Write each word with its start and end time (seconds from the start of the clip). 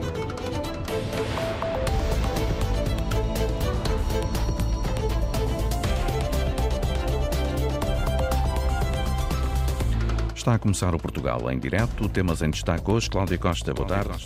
thank 0.00 0.18
you. 0.18 0.27
Está 10.48 10.56
a 10.56 10.58
começar 10.58 10.94
o 10.94 10.98
Portugal 10.98 11.50
em 11.50 11.58
direto. 11.58 12.08
Temas 12.08 12.40
em 12.40 12.48
destaque 12.48 12.90
hoje. 12.90 13.10
Cláudia 13.10 13.36
Costa, 13.36 13.74
boa 13.74 13.86
tarde. 13.86 14.24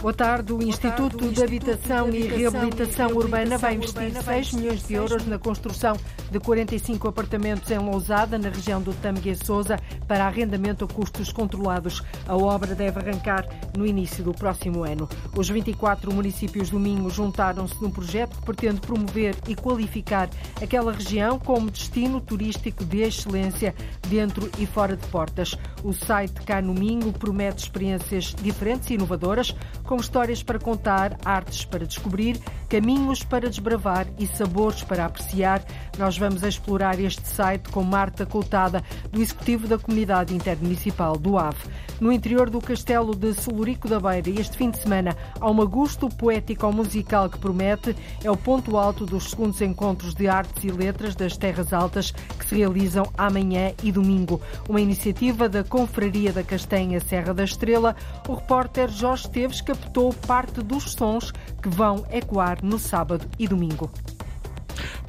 Boa 0.00 0.12
tarde. 0.12 0.52
O 0.52 0.60
Instituto 0.60 1.30
de 1.30 1.40
Habitação 1.40 2.10
e 2.10 2.22
Reabilitação 2.22 3.12
Urbana 3.12 3.56
vai 3.56 3.76
investir 3.76 4.10
6 4.10 4.52
milhões 4.54 4.84
de 4.84 4.94
euros 4.94 5.24
na 5.24 5.38
construção 5.38 5.96
de 6.32 6.40
45 6.40 7.06
apartamentos 7.06 7.70
em 7.70 7.78
Lousada, 7.78 8.36
na 8.36 8.48
região 8.48 8.82
do 8.82 8.92
Tamgue 8.94 9.36
Souza, 9.36 9.78
para 10.08 10.26
arrendamento 10.26 10.84
a 10.84 10.88
custos 10.88 11.30
controlados. 11.30 12.02
A 12.26 12.36
obra 12.36 12.74
deve 12.74 12.98
arrancar 12.98 13.46
no 13.78 13.86
início 13.86 14.24
do 14.24 14.34
próximo 14.34 14.82
ano. 14.82 15.08
Os 15.36 15.48
24 15.48 16.12
municípios 16.12 16.70
do 16.70 16.80
Minho 16.80 17.08
juntaram-se 17.08 17.80
num 17.80 17.90
projeto 17.92 18.36
que 18.36 18.44
pretende 18.44 18.80
promover 18.80 19.36
e 19.46 19.54
qualificar 19.54 20.28
aquela 20.60 20.92
região 20.92 21.38
como 21.38 21.70
destino 21.70 22.20
turístico 22.20 22.84
de 22.84 23.02
excelência 23.02 23.72
dentro 24.08 24.50
e 24.58 24.66
fora 24.66 24.96
de 24.96 25.06
portas. 25.06 25.35
O 25.82 25.92
site 25.92 26.42
Cá 26.42 26.62
no 26.62 26.74
promete 27.12 27.62
experiências 27.64 28.34
diferentes 28.40 28.90
e 28.90 28.94
inovadoras, 28.94 29.54
com 29.84 29.96
histórias 29.96 30.42
para 30.42 30.58
contar, 30.58 31.16
artes 31.24 31.64
para 31.64 31.86
descobrir, 31.86 32.40
caminhos 32.68 33.22
para 33.22 33.48
desbravar 33.48 34.06
e 34.18 34.26
sabores 34.26 34.82
para 34.82 35.06
apreciar. 35.06 35.64
Nós 35.98 36.18
vamos 36.18 36.42
explorar 36.42 37.00
este 37.00 37.26
site 37.26 37.68
com 37.70 37.82
Marta 37.82 38.26
Coutada, 38.26 38.82
do 39.10 39.22
Executivo 39.22 39.66
da 39.66 39.78
Comunidade 39.78 40.34
Intermunicipal 40.34 41.16
do 41.16 41.38
AVE. 41.38 41.56
No 41.98 42.12
interior 42.12 42.50
do 42.50 42.60
Castelo 42.60 43.14
de 43.14 43.32
Solurico 43.32 43.88
da 43.88 43.98
Beira, 43.98 44.28
este 44.28 44.56
fim 44.56 44.70
de 44.70 44.78
semana, 44.78 45.16
há 45.40 45.50
um 45.50 45.62
agosto 45.62 46.08
poético-musical 46.08 47.30
que 47.30 47.38
promete. 47.38 47.96
É 48.22 48.30
o 48.30 48.36
ponto 48.36 48.76
alto 48.76 49.06
dos 49.06 49.30
segundos 49.30 49.62
encontros 49.62 50.14
de 50.14 50.28
artes 50.28 50.62
e 50.62 50.70
letras 50.70 51.14
das 51.14 51.36
Terras 51.38 51.72
Altas 51.72 52.10
que 52.10 52.44
se 52.44 52.56
realizam 52.56 53.10
amanhã 53.16 53.72
e 53.82 53.90
domingo. 53.90 54.40
Uma 54.68 54.80
iniciativa 54.80 55.48
da 55.48 55.64
Confraria 55.64 56.32
da 56.32 56.42
Castanha 56.42 57.00
Serra 57.00 57.32
da 57.32 57.44
Estrela. 57.44 57.96
O 58.28 58.34
repórter 58.34 58.90
Jorge 58.90 59.24
Esteves 59.24 59.60
captou 59.62 60.12
parte 60.12 60.60
dos 60.62 60.92
sons 60.92 61.32
que 61.66 61.68
vão 61.68 62.06
ecoar 62.12 62.64
no 62.64 62.78
sábado 62.78 63.28
e 63.36 63.48
domingo. 63.48 63.90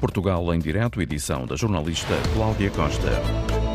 Portugal 0.00 0.52
em 0.52 0.58
direto, 0.58 1.00
edição 1.00 1.46
da 1.46 1.54
jornalista 1.54 2.14
Cláudia 2.34 2.68
Costa. 2.70 3.67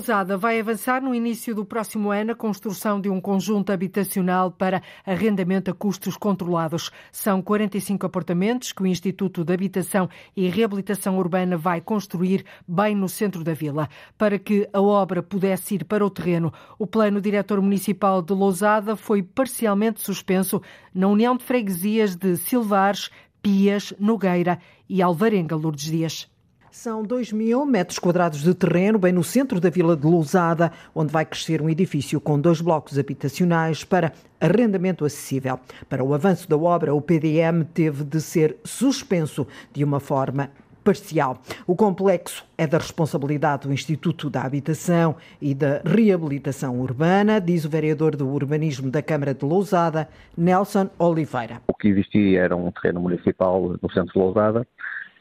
Lousada 0.00 0.34
vai 0.34 0.58
avançar 0.58 1.02
no 1.02 1.14
início 1.14 1.54
do 1.54 1.62
próximo 1.62 2.10
ano 2.10 2.32
a 2.32 2.34
construção 2.34 2.98
de 2.98 3.10
um 3.10 3.20
conjunto 3.20 3.70
habitacional 3.70 4.50
para 4.50 4.82
arrendamento 5.04 5.70
a 5.70 5.74
custos 5.74 6.16
controlados. 6.16 6.90
São 7.12 7.42
45 7.42 8.06
apartamentos 8.06 8.72
que 8.72 8.82
o 8.82 8.86
Instituto 8.86 9.44
de 9.44 9.52
Habitação 9.52 10.08
e 10.34 10.48
Reabilitação 10.48 11.18
Urbana 11.18 11.58
vai 11.58 11.82
construir 11.82 12.46
bem 12.66 12.94
no 12.94 13.10
centro 13.10 13.44
da 13.44 13.52
vila. 13.52 13.90
Para 14.16 14.38
que 14.38 14.66
a 14.72 14.80
obra 14.80 15.22
pudesse 15.22 15.74
ir 15.74 15.84
para 15.84 16.02
o 16.02 16.08
terreno, 16.08 16.50
o 16.78 16.86
plano 16.86 17.20
diretor 17.20 17.60
municipal 17.60 18.22
de 18.22 18.32
Lousada 18.32 18.96
foi 18.96 19.22
parcialmente 19.22 20.00
suspenso 20.00 20.62
na 20.94 21.08
União 21.08 21.36
de 21.36 21.44
Freguesias 21.44 22.16
de 22.16 22.38
Silvares, 22.38 23.10
Pias, 23.42 23.92
Nogueira 24.00 24.58
e 24.88 25.02
Alvarenga 25.02 25.54
Lourdes 25.54 25.90
Dias. 25.90 26.39
São 26.70 27.02
2 27.02 27.32
mil 27.32 27.66
metros 27.66 27.98
quadrados 27.98 28.42
de 28.42 28.54
terreno, 28.54 28.96
bem 28.96 29.12
no 29.12 29.24
centro 29.24 29.58
da 29.58 29.68
vila 29.68 29.96
de 29.96 30.06
Lousada, 30.06 30.70
onde 30.94 31.12
vai 31.12 31.24
crescer 31.24 31.60
um 31.60 31.68
edifício 31.68 32.20
com 32.20 32.40
dois 32.40 32.60
blocos 32.60 32.96
habitacionais 32.96 33.82
para 33.82 34.12
arrendamento 34.40 35.04
acessível. 35.04 35.58
Para 35.88 36.04
o 36.04 36.14
avanço 36.14 36.48
da 36.48 36.56
obra, 36.56 36.94
o 36.94 37.00
PDM 37.00 37.64
teve 37.74 38.04
de 38.04 38.20
ser 38.20 38.56
suspenso 38.64 39.48
de 39.72 39.82
uma 39.82 39.98
forma 39.98 40.48
parcial. 40.84 41.42
O 41.66 41.74
complexo 41.74 42.44
é 42.56 42.66
da 42.66 42.78
responsabilidade 42.78 43.66
do 43.66 43.72
Instituto 43.72 44.30
da 44.30 44.42
Habitação 44.42 45.16
e 45.40 45.54
da 45.54 45.82
Reabilitação 45.84 46.80
Urbana, 46.80 47.40
diz 47.40 47.64
o 47.64 47.68
vereador 47.68 48.16
do 48.16 48.28
Urbanismo 48.28 48.90
da 48.90 49.02
Câmara 49.02 49.34
de 49.34 49.44
Lousada, 49.44 50.08
Nelson 50.36 50.88
Oliveira. 50.98 51.60
O 51.68 51.74
que 51.74 51.88
existia 51.88 52.42
era 52.42 52.56
um 52.56 52.70
terreno 52.70 53.00
municipal 53.00 53.76
no 53.82 53.90
centro 53.90 54.12
de 54.12 54.18
Lousada, 54.18 54.66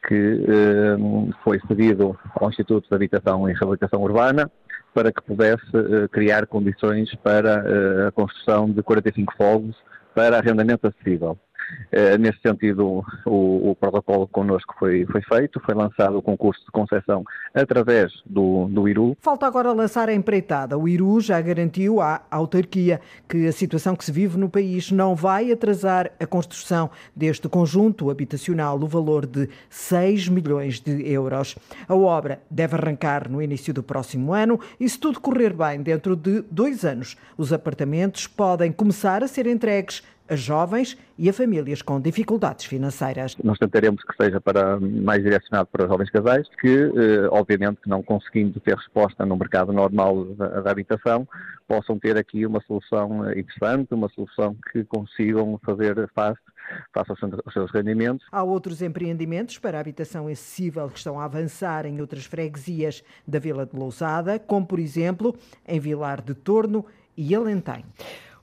que 0.08 0.16
eh, 0.16 0.98
foi 1.44 1.60
cedido 1.68 2.18
ao 2.36 2.50
Instituto 2.50 2.88
de 2.88 2.96
Habitação 2.96 3.50
e 3.50 3.54
Reabilitação 3.54 4.02
Urbana 4.02 4.50
para 4.94 5.12
que 5.12 5.22
pudesse 5.22 5.66
eh, 5.76 6.08
criar 6.12 6.48
condições 6.48 7.14
para 7.24 7.64
eh, 7.66 8.08
a 8.08 8.12
construção 8.12 8.70
de 8.70 8.82
45 8.82 9.34
fogos 9.38 9.76
para 10.16 10.38
arrendamento 10.38 10.88
acessível. 10.88 11.38
Uh, 11.91 12.18
nesse 12.19 12.40
sentido, 12.41 13.03
o, 13.25 13.72
o, 13.72 13.75
protocolo 13.75 14.28
connosco 14.28 14.75
foi, 14.78 15.06
foi 15.06 15.22
feito, 15.22 15.59
foi 15.66 15.74
lançado 15.74 16.18
o 16.18 16.22
concurso 16.22 16.63
de 16.66 16.72
concessão 16.72 17.24
através 17.53 18.12
do, 18.25 18.68
do 18.68 18.88
IRU. 18.88 19.18
Falta 19.19 19.47
agora 19.47 19.72
lançar 19.72 20.07
a 20.07 20.13
empreitada. 20.13 20.78
O 20.78 20.88
IRU 20.88 21.19
já 21.19 21.41
garantiu 21.41 22.00
à 22.00 22.22
autarquia 22.30 23.02
que 23.28 23.47
a 23.47 23.52
situação 23.52 23.96
que 23.96 24.06
se 24.06 24.12
vive 24.12 24.38
no 24.38 24.50
país 24.50 24.91
não 24.91 25.16
vai 25.16 25.52
atrasar 25.52 26.12
a 26.19 26.25
construção 26.25 26.90
deste 27.16 27.50
conjunto 27.50 28.09
habitacional 28.09 28.78
no 28.78 28.88
valor 28.88 29.25
de 29.25 29.50
6 29.69 30.28
milhões 30.30 30.80
de 30.80 31.12
euros. 31.12 31.56
A 31.88 31.96
obra 31.96 32.41
deve 32.50 32.75
arrancar 32.75 33.30
no 33.30 33.41
início 33.41 33.74
do 33.74 33.81
próximo 33.81 34.34
ano 34.34 34.59
e, 34.80 34.88
se 34.88 35.00
tudo 35.00 35.19
correr 35.19 35.53
bem, 35.53 35.81
dentro 35.81 36.16
de 36.16 36.41
dois 36.51 36.86
anos, 36.86 37.16
os 37.38 37.51
apartamentos 37.51 38.28
podem 38.28 38.72
começar 38.72 39.24
a 39.24 39.28
ser 39.28 39.47
entregues 39.47 40.03
a 40.29 40.35
jovens 40.35 40.97
e 41.17 41.29
a 41.29 41.34
famílias 41.34 41.81
com 41.81 42.00
dificuldades 42.00 42.66
financeiras. 42.66 43.35
Nós 43.44 43.57
tentaremos 43.57 44.03
que 44.03 44.23
seja 44.23 44.40
para, 44.40 44.79
mais 44.79 45.23
direcionado 45.23 45.67
para 45.72 45.88
jovens 45.88 46.09
casais 46.09 46.47
que, 46.59 46.67
eh, 46.67 47.28
obviamente, 47.31 47.79
não 47.88 48.03
conseguindo 48.03 48.59
ter 48.59 48.75
resposta 48.75 49.25
no 49.25 49.35
mercado 49.35 49.73
normal 49.73 50.25
da, 50.35 50.62
da 50.62 50.72
habitação, 50.72 51.28
possam 51.68 51.97
ter 51.97 52.18
aqui 52.18 52.45
uma 52.45 52.62
solução 52.62 53.28
eh, 53.29 53.39
interessante, 53.39 53.94
uma 53.94 54.09
solução 54.09 54.56
que 54.72 54.84
consigam 54.84 55.59
fazer 55.66 56.09
face 56.13 56.39
face 56.94 57.12
aos 57.12 57.53
seus 57.53 57.72
rendimentos. 57.72 58.25
Há 58.31 58.44
outros 58.44 58.81
empreendimentos 58.81 59.57
para 59.57 59.79
habitação 59.79 60.28
acessível 60.28 60.88
que 60.89 60.97
estão 60.97 61.19
a 61.19 61.25
avançar 61.25 61.85
em 61.85 62.00
outras 62.00 62.25
freguesias 62.25 63.03
da 63.28 63.39
Vila 63.39 63.66
de 63.66 63.75
Lousada, 63.75 64.39
como 64.39 64.66
por 64.66 64.79
exemplo 64.79 65.35
em 65.68 65.79
Vilar 65.79 66.22
de 66.22 66.34
Torno 66.34 66.85
e 67.18 67.34
Alentém. 67.35 67.84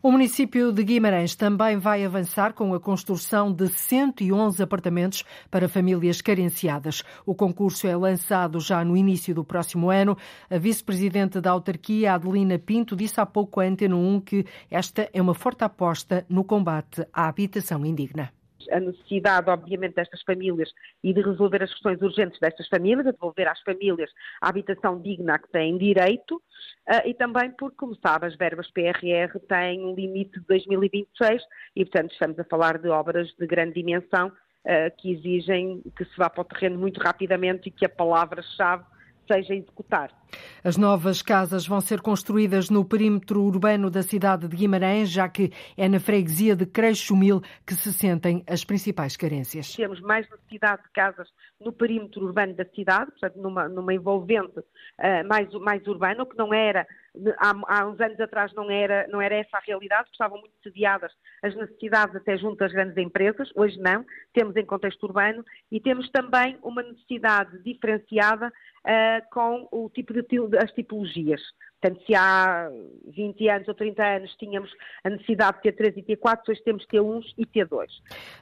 O 0.07 0.13
município 0.13 0.71
de 0.71 0.85
Guimarães 0.85 1.35
também 1.35 1.79
vai 1.79 2.05
avançar 2.05 2.53
com 2.53 2.73
a 2.73 2.79
construção 2.79 3.53
de 3.53 3.67
111 3.67 4.63
apartamentos 4.63 5.25
para 5.51 5.69
famílias 5.69 6.21
carenciadas. 6.23 7.03
O 7.27 7.35
concurso 7.35 7.89
é 7.89 7.97
lançado 7.97 8.61
já 8.61 8.85
no 8.85 8.97
início 8.97 9.35
do 9.35 9.43
próximo 9.43 9.91
ano. 9.91 10.17
A 10.49 10.59
vice-presidente 10.59 11.41
da 11.41 11.51
autarquia, 11.51 12.15
Adelina 12.15 12.57
Pinto, 12.57 12.95
disse 12.95 13.21
há 13.21 13.27
pouco 13.27 13.59
à 13.59 13.65
Antena 13.65 13.97
1 13.97 14.21
que 14.21 14.47
esta 14.71 15.11
é 15.13 15.21
uma 15.21 15.35
forte 15.35 15.65
aposta 15.65 16.25
no 16.29 16.45
combate 16.45 17.05
à 17.13 17.27
habitação 17.27 17.85
indigna 17.85 18.36
a 18.71 18.81
necessidade, 18.81 19.51
obviamente, 19.51 19.95
destas 19.95 20.23
famílias 20.23 20.71
e 21.03 21.13
de 21.13 21.21
resolver 21.21 21.63
as 21.63 21.73
questões 21.73 22.01
urgentes 22.01 22.39
destas 22.41 22.69
famílias, 22.69 23.07
a 23.07 23.13
devolver 23.13 23.49
às 23.49 23.61
famílias 23.63 24.11
a 24.41 24.49
habitação 24.49 25.01
digna 25.01 25.35
a 25.35 25.39
que 25.39 25.49
têm 25.51 25.79
direito, 25.79 26.41
Uh, 26.89 27.03
e 27.05 27.15
também 27.15 27.51
porque, 27.51 27.77
como 27.77 27.97
sabe, 27.97 28.27
as 28.27 28.37
verbas 28.37 28.71
PRR 28.71 29.37
têm 29.49 29.85
um 29.85 29.93
limite 29.93 30.39
de 30.39 30.47
2026 30.47 31.43
e, 31.75 31.85
portanto, 31.85 32.13
estamos 32.13 32.39
a 32.39 32.45
falar 32.45 32.79
de 32.79 32.89
obras 32.89 33.27
de 33.37 33.45
grande 33.45 33.75
dimensão 33.75 34.29
uh, 34.29 34.97
que 34.97 35.11
exigem 35.11 35.83
que 35.97 36.05
se 36.05 36.17
vá 36.17 36.31
para 36.31 36.43
o 36.43 36.45
terreno 36.45 36.79
muito 36.79 37.01
rapidamente 37.01 37.69
e 37.69 37.73
que 37.73 37.85
a 37.85 37.89
palavra-chave 37.89 38.85
seja 39.27 39.55
executar. 39.55 40.11
As 40.63 40.77
novas 40.77 41.23
casas 41.23 41.67
vão 41.67 41.81
ser 41.81 42.01
construídas 42.01 42.69
no 42.71 42.85
perímetro 42.85 43.43
urbano 43.43 43.91
da 43.91 44.03
cidade 44.03 44.49
de 44.49 44.57
Guimarães, 44.57 45.11
já 45.11 45.29
que 45.29 45.53
é 45.77 45.89
na 45.89 46.01
freguesia 46.01 46.57
de 46.57 46.67
Creixo-Mil 46.67 47.41
que 47.67 47.75
se 47.75 47.93
sentem 47.93 48.43
as 48.47 48.65
principais 48.65 49.17
carências. 49.17 49.75
Temos 49.75 50.01
mais 50.01 50.29
necessidade 50.29 50.83
de 50.83 50.91
casas 50.91 51.29
no 51.61 51.73
perímetro 51.73 52.25
urbano 52.25 52.55
da 52.55 52.65
cidade, 52.65 53.11
portanto, 53.13 53.37
numa, 53.37 53.69
numa 53.69 53.95
envolvente 53.95 54.59
uh, 54.59 55.27
mais, 55.29 55.53
mais 55.55 55.87
urbana, 55.87 56.23
o 56.23 56.27
que 56.27 56.37
não 56.37 56.53
era 56.53 56.87
há, 57.39 57.55
há, 57.67 57.87
uns 57.87 58.01
anos 58.01 58.21
atrás 58.21 58.53
não 58.55 58.71
era, 58.71 59.07
não 59.09 59.21
era 59.21 59.35
essa 59.37 59.57
a 59.57 59.61
realidade, 59.61 60.09
estavam 60.11 60.39
muito 60.39 60.55
sediadas 60.63 61.13
as 61.43 61.55
necessidades 61.55 62.15
até 62.15 62.37
junto 62.37 62.63
às 62.63 62.73
grandes 62.73 62.97
empresas, 62.97 63.51
hoje 63.55 63.79
não, 63.79 64.05
temos 64.33 64.57
em 64.57 64.65
contexto 64.65 65.03
urbano 65.05 65.45
e 65.71 65.81
temos 65.81 66.11
também 66.11 66.59
uma 66.63 66.83
necessidade 66.83 67.63
diferenciada 67.63 68.49
uh, 68.49 69.31
com 69.31 69.69
o 69.71 69.91
tipo 69.91 70.13
de 70.13 70.27
as 70.59 70.73
tipologias. 70.73 71.41
Portanto, 71.81 72.03
se 72.07 72.15
há 72.15 72.71
20 73.15 73.49
anos 73.49 73.69
ou 73.69 73.75
30 73.75 74.03
anos 74.03 74.35
tínhamos 74.39 74.71
a 75.05 75.11
necessidade 75.11 75.59
de 75.59 75.63
ter 75.65 75.73
3 75.73 75.97
e 75.99 76.03
ter 76.03 76.17
4, 76.17 76.51
hoje 76.51 76.63
temos 76.65 76.87
T1 76.87 77.23
e 77.37 77.45
T2. 77.45 77.87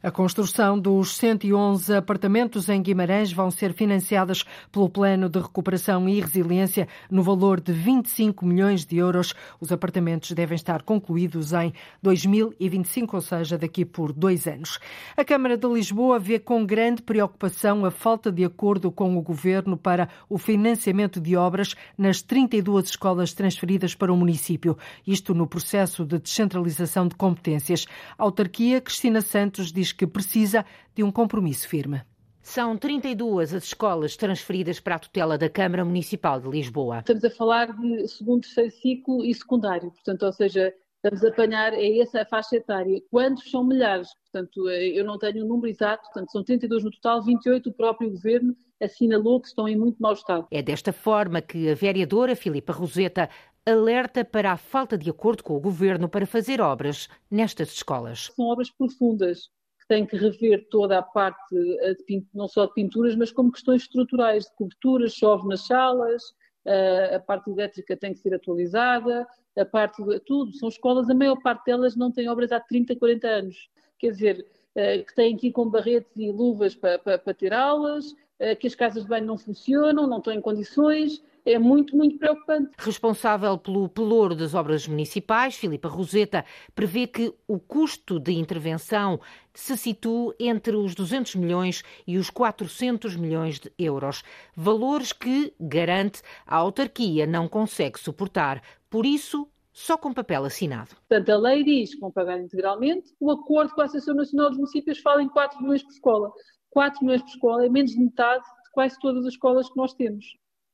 A 0.02 0.10
construção 0.10 0.78
dos 0.78 1.16
111 1.16 1.96
apartamentos 1.96 2.68
em 2.68 2.80
Guimarães 2.80 3.32
vão 3.32 3.50
ser 3.50 3.72
financiadas 3.72 4.44
pelo 4.70 4.88
Plano 4.88 5.28
de 5.28 5.40
Recuperação 5.40 6.08
e 6.08 6.20
Resiliência 6.20 6.86
no 7.10 7.22
valor 7.22 7.60
de 7.60 7.72
25 7.72 8.46
milhões 8.46 8.86
de 8.86 8.98
euros. 8.98 9.34
Os 9.60 9.72
apartamentos 9.72 10.30
devem 10.30 10.54
estar 10.54 10.82
concluídos 10.82 11.52
em 11.52 11.72
2025, 12.02 13.16
ou 13.16 13.22
seja, 13.22 13.58
daqui 13.58 13.84
por 13.84 14.12
dois 14.12 14.46
anos. 14.46 14.78
A 15.16 15.24
Câmara 15.24 15.56
de 15.56 15.66
Lisboa 15.66 16.18
vê 16.18 16.38
com 16.38 16.64
grande 16.64 17.02
preocupação 17.02 17.84
a 17.84 17.90
falta 17.90 18.30
de 18.30 18.44
acordo 18.44 18.92
com 18.92 19.16
o 19.16 19.22
Governo 19.22 19.76
para 19.76 20.08
o 20.28 20.38
financiamento 20.38 21.20
de 21.20 21.36
obras 21.36 21.74
nas 21.98 22.22
32 22.22 22.90
escolas 22.90 23.23
transferidas 23.32 23.94
para 23.94 24.12
o 24.12 24.16
município, 24.16 24.76
isto 25.06 25.34
no 25.34 25.46
processo 25.46 26.04
de 26.04 26.18
descentralização 26.18 27.08
de 27.08 27.14
competências. 27.14 27.86
A 28.18 28.24
autarquia, 28.24 28.80
Cristina 28.80 29.20
Santos, 29.20 29.72
diz 29.72 29.92
que 29.92 30.06
precisa 30.06 30.66
de 30.94 31.02
um 31.02 31.10
compromisso 31.10 31.68
firme. 31.68 32.02
São 32.42 32.76
32 32.76 33.54
as 33.54 33.64
escolas 33.64 34.16
transferidas 34.16 34.78
para 34.78 34.96
a 34.96 34.98
tutela 34.98 35.38
da 35.38 35.48
Câmara 35.48 35.82
Municipal 35.82 36.38
de 36.38 36.46
Lisboa. 36.46 36.98
Estamos 36.98 37.24
a 37.24 37.30
falar 37.30 37.72
de 37.72 38.06
segundo, 38.06 38.42
terceiro 38.42 38.70
ciclo 38.70 39.24
e 39.24 39.32
secundário, 39.32 39.90
portanto, 39.90 40.24
ou 40.24 40.32
seja, 40.32 40.74
estamos 41.04 41.22
a 41.22 41.28
apanhar 41.28 41.74
é 41.74 41.98
essa 41.98 42.22
a 42.22 42.24
faixa 42.24 42.56
etária. 42.56 42.98
Quantos 43.10 43.50
são 43.50 43.62
milhares? 43.62 44.08
Portanto, 44.22 44.68
eh, 44.70 44.88
eu 44.88 45.04
não 45.04 45.18
tenho 45.18 45.42
o 45.42 45.44
um 45.44 45.48
número 45.48 45.68
exato, 45.68 46.02
portanto, 46.04 46.32
são 46.32 46.42
32 46.42 46.82
no 46.82 46.90
total, 46.90 47.22
28 47.22 47.68
o 47.68 47.72
próprio 47.72 48.10
Governo 48.10 48.56
assinalou 48.82 49.40
que 49.40 49.48
estão 49.48 49.68
em 49.68 49.76
muito 49.76 50.00
mau 50.00 50.14
estado. 50.14 50.46
É 50.50 50.62
desta 50.62 50.92
forma 50.92 51.42
que 51.42 51.70
a 51.70 51.74
vereadora 51.74 52.34
Filipa 52.34 52.72
Roseta 52.72 53.28
alerta 53.66 54.24
para 54.24 54.52
a 54.52 54.56
falta 54.56 54.96
de 54.96 55.10
acordo 55.10 55.44
com 55.44 55.54
o 55.54 55.60
Governo 55.60 56.08
para 56.08 56.26
fazer 56.26 56.60
obras 56.60 57.08
nestas 57.30 57.68
escolas. 57.72 58.30
São 58.34 58.46
obras 58.46 58.70
profundas, 58.70 59.50
que 59.78 59.88
têm 59.88 60.06
que 60.06 60.16
rever 60.16 60.66
toda 60.70 60.98
a 60.98 61.02
parte, 61.02 61.54
eh, 61.82 61.94
de, 61.94 62.26
não 62.32 62.48
só 62.48 62.64
de 62.64 62.72
pinturas, 62.72 63.14
mas 63.14 63.30
como 63.30 63.52
questões 63.52 63.82
estruturais, 63.82 64.44
de 64.44 64.56
coberturas, 64.56 65.12
chove 65.12 65.46
nas 65.48 65.66
salas, 65.66 66.22
eh, 66.64 67.16
a 67.16 67.20
parte 67.20 67.50
elétrica 67.50 67.94
tem 67.94 68.14
que 68.14 68.20
ser 68.20 68.34
atualizada, 68.34 69.26
a 69.56 69.64
parte 69.64 70.02
de 70.02 70.20
tudo. 70.20 70.52
São 70.54 70.68
escolas, 70.68 71.08
a 71.08 71.14
maior 71.14 71.36
parte 71.40 71.66
delas 71.66 71.96
não 71.96 72.10
tem 72.10 72.28
obras 72.28 72.52
há 72.52 72.60
30, 72.60 72.96
40 72.96 73.26
anos. 73.26 73.68
Quer 73.98 74.10
dizer, 74.10 74.46
eh, 74.74 74.98
que 74.98 75.14
têm 75.14 75.36
que 75.36 75.48
ir 75.48 75.52
com 75.52 75.68
barretes 75.68 76.16
e 76.16 76.30
luvas 76.30 76.74
para, 76.74 76.98
para, 76.98 77.18
para 77.18 77.34
ter 77.34 77.52
aulas, 77.52 78.14
que 78.58 78.66
as 78.66 78.74
casas 78.74 79.04
de 79.04 79.08
banho 79.08 79.24
não 79.24 79.38
funcionam, 79.38 80.08
não 80.08 80.18
estão 80.18 80.32
em 80.32 80.40
condições, 80.40 81.22
é 81.44 81.58
muito, 81.58 81.96
muito 81.96 82.18
preocupante. 82.18 82.70
Responsável 82.78 83.58
pelo 83.58 83.88
pelouro 83.88 84.34
das 84.34 84.54
obras 84.54 84.88
municipais, 84.88 85.56
Filipa 85.56 85.88
Roseta, 85.88 86.44
prevê 86.74 87.06
que 87.06 87.34
o 87.46 87.58
custo 87.58 88.18
de 88.18 88.32
intervenção 88.32 89.20
se 89.52 89.76
situa 89.76 90.34
entre 90.40 90.74
os 90.74 90.94
200 90.94 91.34
milhões 91.36 91.84
e 92.06 92.16
os 92.16 92.30
400 92.30 93.14
milhões 93.16 93.60
de 93.60 93.70
euros. 93.78 94.24
Valores 94.56 95.12
que, 95.12 95.52
garante, 95.60 96.22
a 96.46 96.56
autarquia 96.56 97.26
não 97.26 97.46
consegue 97.46 98.00
suportar. 98.00 98.62
Por 98.94 99.04
isso, 99.04 99.48
só 99.72 99.98
com 99.98 100.14
papel 100.14 100.44
assinado. 100.44 100.90
Portanto, 101.08 101.28
a 101.30 101.36
lei 101.36 101.64
diz 101.64 101.96
que 101.96 102.00
vão 102.00 102.12
pagar 102.12 102.40
integralmente, 102.40 103.12
o 103.18 103.28
acordo 103.28 103.74
com 103.74 103.80
a 103.80 103.86
Associação 103.86 104.14
Nacional 104.14 104.50
dos 104.50 104.58
Municípios 104.58 105.00
fala 105.00 105.20
em 105.20 105.28
4 105.28 105.60
milhões 105.60 105.82
por 105.82 105.90
escola. 105.90 106.32
4 106.70 107.04
milhões 107.04 107.20
por 107.22 107.28
escola 107.28 107.66
é 107.66 107.68
menos 107.68 107.90
de 107.90 107.98
metade 107.98 108.44
de 108.44 108.70
quase 108.72 108.96
todas 109.00 109.26
as 109.26 109.32
escolas 109.32 109.68
que 109.68 109.76
nós 109.76 109.94
temos. 109.94 110.24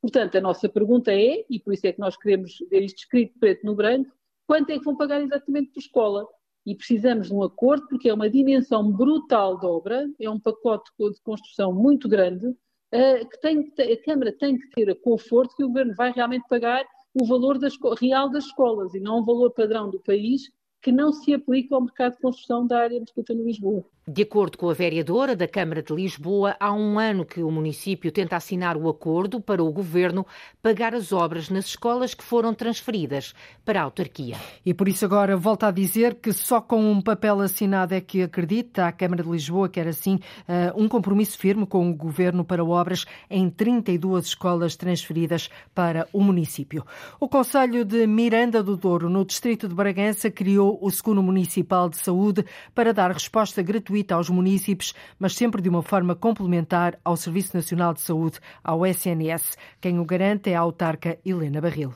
Portanto, 0.03 0.37
a 0.37 0.41
nossa 0.43 0.69
pergunta 0.69 1.11
é, 1.11 1.47
e 1.49 1.59
por 1.59 1.73
isso 1.73 1.87
é 1.87 1.95
que 1.95 1.99
nós 1.99 2.15
queremos 2.15 2.59
ver 2.71 2.83
isto 2.83 2.99
escrito 2.99 3.39
preto 3.39 3.65
no 3.65 3.75
branco, 3.75 4.15
quanto 4.47 4.69
é 4.69 4.79
que 4.79 4.85
vão 4.85 4.99
pagar 4.99 5.23
exatamente 5.23 5.71
por 5.73 5.81
escola? 5.81 6.27
E 6.67 6.75
precisamos 6.75 7.29
de 7.29 7.35
um 7.35 7.43
acordo, 7.43 7.89
porque 7.89 8.11
é 8.11 8.13
uma 8.13 8.29
dimensão 8.29 8.93
brutal 8.93 9.59
de 9.59 9.65
obra, 9.65 10.07
é 10.21 10.29
um 10.29 10.39
pacote 10.39 10.91
de 11.11 11.23
construção 11.23 11.73
muito 11.73 12.07
grande, 12.07 12.49
uh, 12.49 13.29
que 13.31 13.41
tem, 13.41 13.73
a 13.79 14.05
Câmara 14.05 14.31
tem 14.31 14.59
que 14.59 14.69
ter 14.73 14.91
a 14.91 14.95
conforto 14.95 15.57
que 15.57 15.65
o 15.65 15.69
Governo 15.69 15.95
vai 15.95 16.13
realmente 16.13 16.47
pagar 16.51 16.85
o 17.15 17.25
valor 17.25 17.59
real 18.01 18.31
das 18.31 18.45
escolas 18.45 18.95
e 18.95 19.01
não 19.01 19.21
o 19.21 19.25
valor 19.25 19.51
padrão 19.53 19.91
do 19.91 20.01
país, 20.01 20.51
que 20.82 20.91
não 20.91 21.12
se 21.12 21.35
aplica 21.35 21.75
ao 21.75 21.82
mercado 21.82 22.12
de 22.12 22.21
construção 22.21 22.67
da 22.67 22.81
área 22.81 22.99
metropolitana 22.99 23.41
de 23.41 23.47
Lisboa. 23.47 23.85
De 24.09 24.23
acordo 24.23 24.59
com 24.59 24.69
a 24.69 24.75
vereadora 24.75 25.37
da 25.37 25.47
Câmara 25.47 25.82
de 25.82 25.94
Lisboa, 25.94 26.56
há 26.59 26.73
um 26.73 26.99
ano 26.99 27.25
que 27.25 27.43
o 27.44 27.50
município 27.50 28.11
tenta 28.11 28.35
assinar 28.35 28.77
o 28.77 28.88
acordo 28.88 29.41
para 29.41 29.62
o 29.62 29.71
governo 29.71 30.27
pagar 30.61 30.94
as 30.94 31.12
obras 31.12 31.49
nas 31.49 31.67
escolas 31.67 32.12
que 32.12 32.25
foram 32.25 32.53
transferidas 32.53 33.32
para 33.65 33.79
a 33.81 33.85
autarquia. 33.85 34.37
E 34.67 34.75
por 34.75 34.88
isso 34.88 35.05
agora 35.05 35.37
volta 35.37 35.69
a 35.69 35.71
dizer 35.71 36.17
que 36.17 36.32
só 36.32 36.61
com 36.61 36.91
um 36.91 37.00
papel 37.00 37.41
assinado 37.41 37.94
é 37.94 38.00
que 38.00 38.23
acredita 38.23 38.87
a 38.87 38.93
Câmara 38.93 39.23
de 39.23 39.31
Lisboa 39.31 39.69
quer 39.69 39.87
assim 39.87 40.19
eh, 40.49 40.73
um 40.75 40.88
compromisso 40.88 41.38
firme 41.38 41.65
com 41.65 41.88
o 41.88 41.94
governo 41.94 42.44
para 42.44 42.65
obras 42.65 43.05
em 43.31 43.49
32 43.49 44.26
escolas 44.26 44.75
transferidas 44.75 45.49
para 45.73 46.09
o 46.12 46.21
município. 46.21 46.85
O 47.21 47.29
Conselho 47.29 47.85
de 47.85 48.09
Miranda 48.09 48.61
do 48.61 48.76
Douro, 48.76 49.09
no 49.09 49.25
distrito 49.25 49.69
de 49.69 49.75
Bragança, 49.75 50.31
criou 50.33 50.70
o 50.81 50.91
Segundo 50.91 51.23
Municipal 51.23 51.89
de 51.89 51.97
Saúde 51.97 52.45
para 52.75 52.93
dar 52.93 53.11
resposta 53.11 53.63
gratuita 53.63 54.15
aos 54.15 54.29
municípios, 54.29 54.95
mas 55.19 55.35
sempre 55.35 55.63
de 55.63 55.69
uma 55.69 55.83
forma 55.83 56.15
complementar 56.15 56.99
ao 57.05 57.17
Serviço 57.17 57.57
Nacional 57.57 57.95
de 57.95 58.01
Saúde, 58.01 58.39
ao 58.63 58.85
SNS. 58.87 59.57
Quem 59.81 59.99
o 59.99 60.05
garante 60.05 60.51
é 60.51 60.57
a 60.57 60.61
autarca 60.61 61.19
Helena 61.25 61.61
Barril 61.61 61.95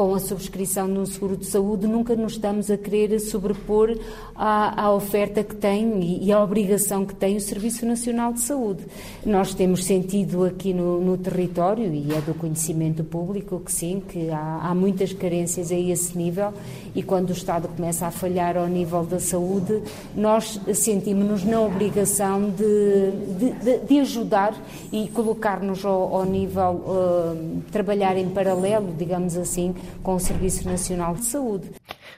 com 0.00 0.14
a 0.14 0.18
subscrição 0.18 0.90
de 0.90 0.98
um 0.98 1.04
seguro 1.04 1.36
de 1.36 1.44
saúde, 1.44 1.86
nunca 1.86 2.16
nos 2.16 2.32
estamos 2.32 2.70
a 2.70 2.78
querer 2.78 3.20
sobrepor 3.20 3.98
à, 4.34 4.84
à 4.84 4.94
oferta 4.94 5.44
que 5.44 5.54
tem 5.54 6.22
e, 6.22 6.32
à 6.32 6.42
obrigação 6.42 7.04
que 7.04 7.14
tem 7.14 7.36
o 7.36 7.40
Serviço 7.40 7.84
Nacional 7.84 8.32
de 8.32 8.40
Saúde. 8.40 8.82
Nós 9.26 9.52
temos 9.52 9.84
sentido 9.84 10.42
aqui 10.46 10.72
no, 10.72 11.02
no 11.02 11.18
território, 11.18 11.92
e 11.92 12.14
é 12.14 12.20
do 12.22 12.32
conhecimento 12.32 13.04
público, 13.04 13.60
que 13.60 13.70
sim, 13.70 14.02
que 14.08 14.30
há, 14.30 14.60
há, 14.62 14.74
muitas 14.74 15.12
carências 15.12 15.70
a 15.70 15.76
esse 15.76 16.16
nível 16.16 16.54
e 16.94 17.02
quando 17.02 17.28
o 17.28 17.32
Estado 17.32 17.68
começa 17.68 18.06
a 18.06 18.10
falhar 18.10 18.56
ao 18.56 18.66
nível 18.66 19.04
da 19.04 19.20
saúde, 19.20 19.82
nós 20.16 20.58
sentimos-nos 20.74 21.44
na 21.44 21.60
obrigação 21.60 22.48
de, 22.50 23.10
de, 23.38 23.78
de, 23.86 24.00
ajudar 24.00 24.54
e 24.90 25.08
colocar-nos 25.08 25.84
ao, 25.84 26.16
ao 26.16 26.24
nível, 26.24 26.82
uh, 26.86 27.62
trabalhar 27.70 28.16
em 28.16 28.30
paralelo, 28.30 28.94
digamos 28.96 29.36
assim, 29.36 29.74
com 30.02 30.14
o 30.14 30.20
Serviço 30.20 30.68
Nacional 30.68 31.14
de 31.14 31.24
Saúde. 31.24 31.70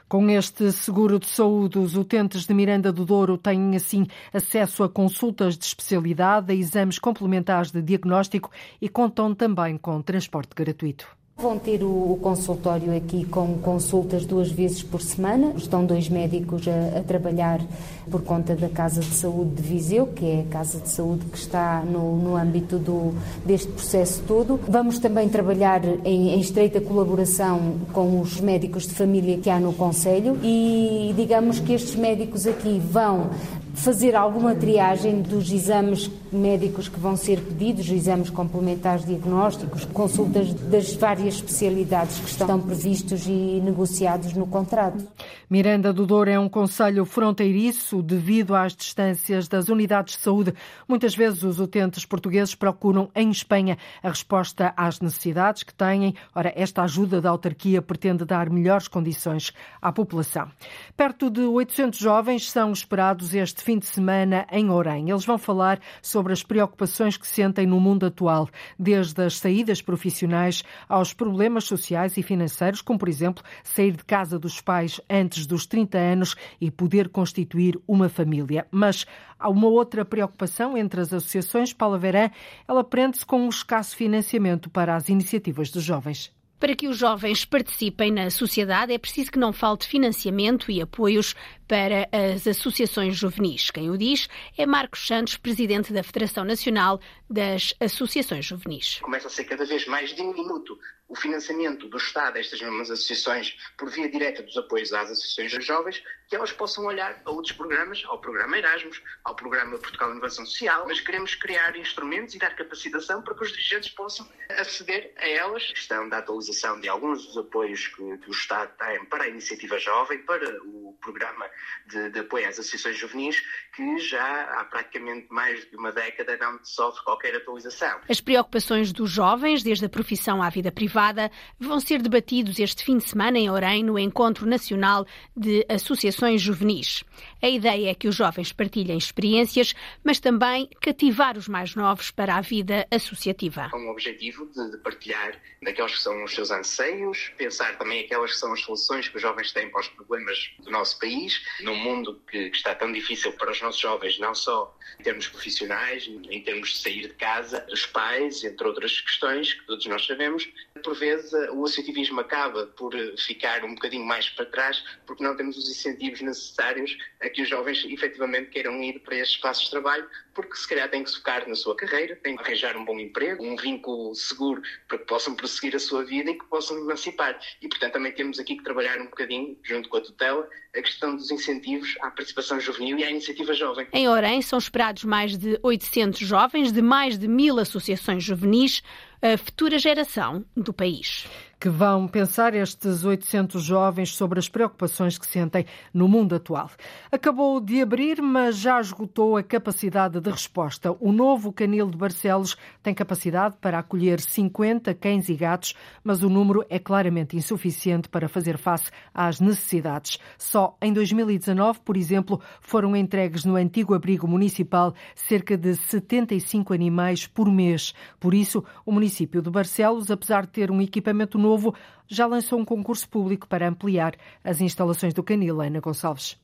Com 0.08 0.28
este 0.30 0.70
seguro 0.72 1.18
de 1.18 1.26
saúde, 1.26 1.78
os 1.78 1.96
utentes 1.96 2.44
de 2.44 2.52
Miranda 2.52 2.92
do 2.92 3.04
Douro 3.04 3.38
têm, 3.38 3.74
assim, 3.76 4.06
acesso 4.32 4.82
a 4.82 4.88
consultas 4.88 5.56
de 5.56 5.64
especialidade, 5.64 6.52
a 6.52 6.54
exames 6.54 6.98
complementares 6.98 7.70
de 7.70 7.80
diagnóstico 7.80 8.50
e 8.80 8.88
contam 8.88 9.34
também 9.34 9.78
com 9.78 10.02
transporte 10.02 10.54
gratuito. 10.54 11.21
Vão 11.38 11.58
ter 11.58 11.82
o, 11.82 12.18
consultório 12.22 12.96
aqui 12.96 13.24
com 13.24 13.58
consultas 13.58 14.24
duas 14.24 14.50
vezes 14.50 14.82
por 14.82 15.00
semana. 15.00 15.54
Estão 15.56 15.84
dois 15.84 16.08
médicos 16.08 16.68
a, 16.68 16.98
a, 16.98 17.02
trabalhar 17.02 17.60
por 18.08 18.22
conta 18.22 18.54
da 18.54 18.68
Casa 18.68 19.00
de 19.00 19.14
Saúde 19.14 19.56
de 19.56 19.62
Viseu, 19.62 20.06
que 20.06 20.24
é 20.24 20.40
a 20.40 20.52
Casa 20.52 20.78
de 20.78 20.88
Saúde 20.88 21.24
que 21.26 21.38
está 21.38 21.82
no, 21.82 22.16
no 22.16 22.36
âmbito 22.36 22.78
do, 22.78 23.12
deste 23.44 23.66
processo 23.72 24.22
todo. 24.28 24.60
Vamos 24.68 25.00
também 25.00 25.28
trabalhar 25.28 25.82
em, 26.04 26.30
em 26.30 26.40
estreita 26.40 26.80
colaboração 26.80 27.76
com 27.92 28.20
os 28.20 28.40
médicos 28.40 28.86
de 28.86 28.94
família 28.94 29.38
que 29.38 29.50
há 29.50 29.58
no 29.58 29.72
Conselho 29.72 30.38
e 30.44 31.12
digamos 31.16 31.58
que 31.58 31.72
estes 31.72 31.96
médicos 31.96 32.46
aqui 32.46 32.78
vão 32.78 33.30
fazer 33.74 34.14
alguma 34.14 34.54
triagem 34.54 35.22
dos 35.22 35.50
exames 35.50 36.08
médicos 36.32 36.88
que 36.88 36.98
vão 36.98 37.16
ser 37.16 37.40
pedidos, 37.40 37.88
exames 37.90 38.30
complementares 38.30 39.04
diagnósticos, 39.04 39.84
consultas 39.84 40.52
das 40.54 40.94
várias 40.94 41.34
especialidades 41.34 42.18
que 42.18 42.30
estão 42.30 42.60
previstos 42.60 43.26
e 43.26 43.60
negociados 43.62 44.32
no 44.34 44.46
contrato. 44.46 45.06
Miranda 45.48 45.92
do 45.92 46.06
Douro 46.06 46.30
é 46.30 46.38
um 46.38 46.48
conselho 46.48 47.04
fronteiriço 47.04 48.02
devido 48.02 48.54
às 48.54 48.74
distâncias 48.74 49.48
das 49.48 49.68
unidades 49.68 50.16
de 50.16 50.22
saúde. 50.22 50.54
Muitas 50.88 51.14
vezes 51.14 51.42
os 51.42 51.60
utentes 51.60 52.06
portugueses 52.06 52.54
procuram 52.54 53.10
em 53.14 53.30
Espanha 53.30 53.76
a 54.02 54.08
resposta 54.08 54.72
às 54.76 55.00
necessidades 55.00 55.62
que 55.62 55.74
têm. 55.74 56.14
Ora, 56.34 56.52
esta 56.56 56.82
ajuda 56.82 57.20
da 57.20 57.28
autarquia 57.28 57.82
pretende 57.82 58.24
dar 58.24 58.48
melhores 58.48 58.88
condições 58.88 59.52
à 59.80 59.92
população. 59.92 60.50
Perto 60.96 61.28
de 61.28 61.42
800 61.42 61.98
jovens 61.98 62.50
são 62.50 62.72
esperados 62.72 63.34
este 63.34 63.62
fim 63.62 63.78
de 63.78 63.86
semana 63.86 64.46
em 64.50 64.70
Orem. 64.70 65.10
Eles 65.10 65.24
vão 65.24 65.36
falar 65.36 65.78
sobre 66.00 66.21
as 66.30 66.42
preocupações 66.42 67.16
que 67.16 67.26
sentem 67.26 67.66
no 67.66 67.80
mundo 67.80 68.04
atual, 68.04 68.48
desde 68.78 69.22
as 69.22 69.38
saídas 69.38 69.80
profissionais 69.80 70.62
aos 70.86 71.14
problemas 71.14 71.64
sociais 71.64 72.18
e 72.18 72.22
financeiros, 72.22 72.82
como 72.82 72.98
por 72.98 73.08
exemplo 73.08 73.42
sair 73.64 73.92
de 73.92 74.04
casa 74.04 74.38
dos 74.38 74.60
pais 74.60 75.00
antes 75.08 75.46
dos 75.46 75.64
30 75.64 75.96
anos 75.96 76.36
e 76.60 76.70
poder 76.70 77.08
constituir 77.08 77.80
uma 77.88 78.08
família. 78.10 78.66
Mas 78.70 79.06
há 79.38 79.48
uma 79.48 79.68
outra 79.68 80.04
preocupação 80.04 80.76
entre 80.76 81.00
as 81.00 81.12
associações. 81.12 81.72
Paula 81.72 81.98
Verã, 81.98 82.30
ela 82.68 82.84
prende-se 82.84 83.24
com 83.24 83.40
um 83.40 83.48
escasso 83.48 83.96
financiamento 83.96 84.68
para 84.68 84.94
as 84.94 85.08
iniciativas 85.08 85.70
dos 85.70 85.82
jovens. 85.82 86.30
Para 86.62 86.76
que 86.76 86.86
os 86.86 86.96
jovens 86.96 87.44
participem 87.44 88.12
na 88.12 88.30
sociedade, 88.30 88.92
é 88.92 88.98
preciso 88.98 89.32
que 89.32 89.38
não 89.38 89.52
falte 89.52 89.84
financiamento 89.84 90.70
e 90.70 90.80
apoios 90.80 91.34
para 91.72 92.06
as 92.12 92.46
associações 92.46 93.16
juvenis. 93.16 93.70
Quem 93.70 93.88
o 93.88 93.96
diz 93.96 94.28
é 94.58 94.66
Marcos 94.66 95.06
Santos, 95.06 95.38
presidente 95.38 95.90
da 95.90 96.02
Federação 96.02 96.44
Nacional 96.44 97.00
das 97.30 97.74
Associações 97.80 98.44
Juvenis. 98.44 98.98
Começa 99.00 99.28
a 99.28 99.30
ser 99.30 99.44
cada 99.44 99.64
vez 99.64 99.86
mais 99.86 100.14
diminuto 100.14 100.78
o 101.12 101.14
financiamento 101.14 101.88
do 101.88 101.98
Estado 101.98 102.36
a 102.36 102.40
estas 102.40 102.60
mesmas 102.60 102.90
associações 102.90 103.54
por 103.76 103.90
via 103.90 104.08
direta 104.08 104.42
dos 104.42 104.56
apoios 104.56 104.94
às 104.94 105.10
associações 105.10 105.50
de 105.50 105.60
jovens, 105.60 106.02
que 106.26 106.34
elas 106.34 106.52
possam 106.52 106.86
olhar 106.86 107.20
a 107.22 107.30
outros 107.30 107.54
programas, 107.54 108.02
ao 108.06 108.18
programa 108.18 108.56
Erasmus, 108.56 109.02
ao 109.22 109.34
programa 109.34 109.76
Portugal 109.76 110.10
Inovação 110.10 110.46
Social, 110.46 110.86
mas 110.86 111.00
queremos 111.00 111.34
criar 111.34 111.76
instrumentos 111.76 112.34
e 112.34 112.38
dar 112.38 112.56
capacitação 112.56 113.20
para 113.20 113.34
que 113.34 113.42
os 113.42 113.52
dirigentes 113.52 113.90
possam 113.90 114.26
aceder 114.48 115.12
a 115.18 115.28
elas. 115.28 115.68
A 115.70 115.74
questão 115.74 116.08
da 116.08 116.18
atualização 116.18 116.80
de 116.80 116.88
alguns 116.88 117.26
dos 117.26 117.36
apoios 117.36 117.88
que, 117.88 118.18
que 118.18 118.28
o 118.28 118.32
Estado 118.32 118.72
tem 118.78 119.04
para 119.04 119.24
a 119.24 119.28
iniciativa 119.28 119.78
jovem, 119.78 120.22
para 120.22 120.62
o 120.64 120.96
programa 120.98 121.46
de, 121.86 122.10
de 122.10 122.18
apoio 122.20 122.48
às 122.48 122.58
associações 122.58 122.96
juvenis, 122.96 123.42
que 123.74 123.98
já 123.98 124.42
há 124.58 124.64
praticamente 124.64 125.26
mais 125.30 125.68
de 125.68 125.76
uma 125.76 125.92
década 125.92 126.36
não 126.36 126.58
sofre 126.64 127.02
qualquer 127.04 127.34
atualização. 127.36 128.00
As 128.08 128.20
preocupações 128.20 128.92
dos 128.92 129.10
jovens, 129.10 129.62
desde 129.62 129.84
a 129.84 129.88
profissão 129.88 130.42
à 130.42 130.48
vida 130.50 130.70
privada, 130.70 131.30
vão 131.58 131.80
ser 131.80 132.00
debatidos 132.02 132.58
este 132.58 132.84
fim 132.84 132.98
de 132.98 133.04
semana 133.04 133.38
em 133.38 133.50
Orem, 133.50 133.82
no 133.82 133.98
Encontro 133.98 134.46
Nacional 134.46 135.06
de 135.36 135.64
Associações 135.68 136.40
Juvenis. 136.40 137.04
A 137.44 137.48
ideia 137.48 137.90
é 137.90 137.94
que 137.96 138.06
os 138.06 138.14
jovens 138.14 138.52
partilhem 138.52 138.96
experiências, 138.96 139.74
mas 140.04 140.20
também 140.20 140.68
cativar 140.80 141.36
os 141.36 141.48
mais 141.48 141.74
novos 141.74 142.08
para 142.12 142.36
a 142.36 142.40
vida 142.40 142.86
associativa. 142.88 143.68
Com 143.68 143.84
o 143.88 143.90
objetivo 143.90 144.46
de, 144.46 144.78
partilhar 144.78 145.42
daqueles 145.60 145.96
que 145.96 146.02
são 146.02 146.22
os 146.22 146.32
seus 146.32 146.52
anseios, 146.52 147.32
pensar 147.36 147.76
também 147.78 148.04
aquelas 148.04 148.30
que 148.30 148.38
são 148.38 148.52
as 148.52 148.60
soluções 148.60 149.08
que 149.08 149.16
os 149.16 149.22
jovens 149.22 149.50
têm 149.50 149.68
para 149.70 149.80
os 149.80 149.88
problemas 149.88 150.52
do 150.60 150.70
nosso 150.70 150.96
país, 151.00 151.44
num 151.62 151.74
mundo 151.74 152.22
que, 152.30 152.46
está 152.46 152.76
tão 152.76 152.92
difícil 152.92 153.32
para 153.32 153.50
os 153.50 153.60
nossos 153.60 153.80
jovens, 153.80 154.20
não 154.20 154.36
só 154.36 154.78
em 155.00 155.02
termos 155.02 155.26
profissionais, 155.26 156.06
em 156.06 156.40
termos 156.44 156.74
de 156.74 156.78
sair 156.78 157.08
de 157.08 157.14
casa, 157.14 157.58
dos 157.68 157.86
pais, 157.86 158.44
entre 158.44 158.64
outras 158.64 159.00
questões 159.00 159.52
que 159.52 159.66
todos 159.66 159.84
nós 159.86 160.06
sabemos, 160.06 160.48
por 160.84 160.94
vezes 160.94 161.32
o 161.32 161.64
associativismo 161.64 162.20
acaba 162.20 162.66
por 162.66 162.92
ficar 163.18 163.64
um 163.64 163.74
bocadinho 163.74 164.04
mais 164.04 164.28
para 164.30 164.46
trás 164.46 164.84
porque 165.06 165.24
não 165.24 165.36
temos 165.36 165.56
os 165.56 165.68
incentivos 165.68 166.20
necessários 166.20 166.96
a 167.20 167.31
que 167.32 167.42
os 167.42 167.48
jovens 167.48 167.84
efetivamente 167.84 168.50
queiram 168.50 168.82
ir 168.82 169.00
para 169.00 169.16
estes 169.16 169.36
espaços 169.36 169.64
de 169.64 169.70
trabalho, 169.70 170.08
porque 170.34 170.54
se 170.54 170.68
calhar 170.68 170.88
têm 170.90 171.02
que 171.02 171.10
se 171.10 171.16
focar 171.16 171.48
na 171.48 171.54
sua 171.54 171.74
carreira, 171.76 172.16
têm 172.16 172.36
que 172.36 172.42
arranjar 172.42 172.76
um 172.76 172.84
bom 172.84 172.98
emprego, 172.98 173.44
um 173.44 173.56
vínculo 173.56 174.14
seguro 174.14 174.62
para 174.88 174.98
que 174.98 175.04
possam 175.06 175.34
prosseguir 175.34 175.74
a 175.74 175.78
sua 175.78 176.04
vida 176.04 176.30
e 176.30 176.38
que 176.38 176.44
possam 176.46 176.78
emancipar. 176.78 177.38
E, 177.60 177.68
portanto, 177.68 177.94
também 177.94 178.12
temos 178.12 178.38
aqui 178.38 178.56
que 178.56 178.62
trabalhar 178.64 178.98
um 179.00 179.06
bocadinho, 179.06 179.58
junto 179.62 179.88
com 179.88 179.96
a 179.96 180.00
tutela, 180.00 180.48
a 180.74 180.80
questão 180.80 181.14
dos 181.14 181.30
incentivos 181.30 181.94
à 182.00 182.10
participação 182.10 182.60
juvenil 182.60 182.98
e 182.98 183.04
à 183.04 183.10
iniciativa 183.10 183.52
jovem. 183.52 183.86
Em 183.92 184.08
Orem 184.08 184.40
são 184.40 184.58
esperados 184.58 185.04
mais 185.04 185.36
de 185.36 185.58
800 185.62 186.20
jovens 186.20 186.72
de 186.72 186.80
mais 186.80 187.18
de 187.18 187.28
mil 187.28 187.58
associações 187.58 188.24
juvenis, 188.24 188.82
a 189.22 189.38
futura 189.38 189.78
geração 189.78 190.44
do 190.56 190.72
país 190.72 191.28
que 191.62 191.68
vão 191.68 192.08
pensar 192.08 192.54
estes 192.54 193.04
800 193.04 193.62
jovens 193.62 194.16
sobre 194.16 194.40
as 194.40 194.48
preocupações 194.48 195.16
que 195.16 195.28
sentem 195.28 195.64
no 195.94 196.08
mundo 196.08 196.34
atual. 196.34 196.68
Acabou 197.08 197.60
de 197.60 197.80
abrir, 197.80 198.20
mas 198.20 198.56
já 198.56 198.80
esgotou 198.80 199.36
a 199.36 199.44
capacidade 199.44 200.18
de 200.18 200.28
resposta. 200.28 200.90
O 200.98 201.12
novo 201.12 201.52
canil 201.52 201.88
de 201.88 201.96
Barcelos 201.96 202.56
tem 202.82 202.92
capacidade 202.92 203.54
para 203.60 203.78
acolher 203.78 204.18
50 204.18 204.92
cães 204.94 205.28
e 205.28 205.36
gatos, 205.36 205.76
mas 206.02 206.24
o 206.24 206.28
número 206.28 206.66
é 206.68 206.80
claramente 206.80 207.36
insuficiente 207.36 208.08
para 208.08 208.28
fazer 208.28 208.58
face 208.58 208.90
às 209.14 209.38
necessidades. 209.38 210.18
Só 210.36 210.76
em 210.82 210.92
2019, 210.92 211.78
por 211.84 211.96
exemplo, 211.96 212.40
foram 212.60 212.96
entregues 212.96 213.44
no 213.44 213.54
antigo 213.54 213.94
abrigo 213.94 214.26
municipal 214.26 214.92
cerca 215.14 215.56
de 215.56 215.76
75 215.76 216.74
animais 216.74 217.24
por 217.24 217.48
mês. 217.48 217.94
Por 218.18 218.34
isso, 218.34 218.64
o 218.84 218.90
município 218.90 219.11
de 219.20 219.50
Barcelos, 219.50 220.10
apesar 220.10 220.42
de 220.42 220.52
ter 220.52 220.70
um 220.70 220.80
equipamento 220.80 221.38
novo, 221.38 221.52
Novo 221.52 221.74
já 222.08 222.26
lançou 222.26 222.58
um 222.58 222.64
concurso 222.64 223.08
público 223.08 223.46
para 223.46 223.68
ampliar 223.68 224.14
as 224.42 224.60
instalações 224.60 225.12
do 225.12 225.22
canil, 225.22 225.60
Ana 225.60 225.80
Gonçalves. 225.80 226.36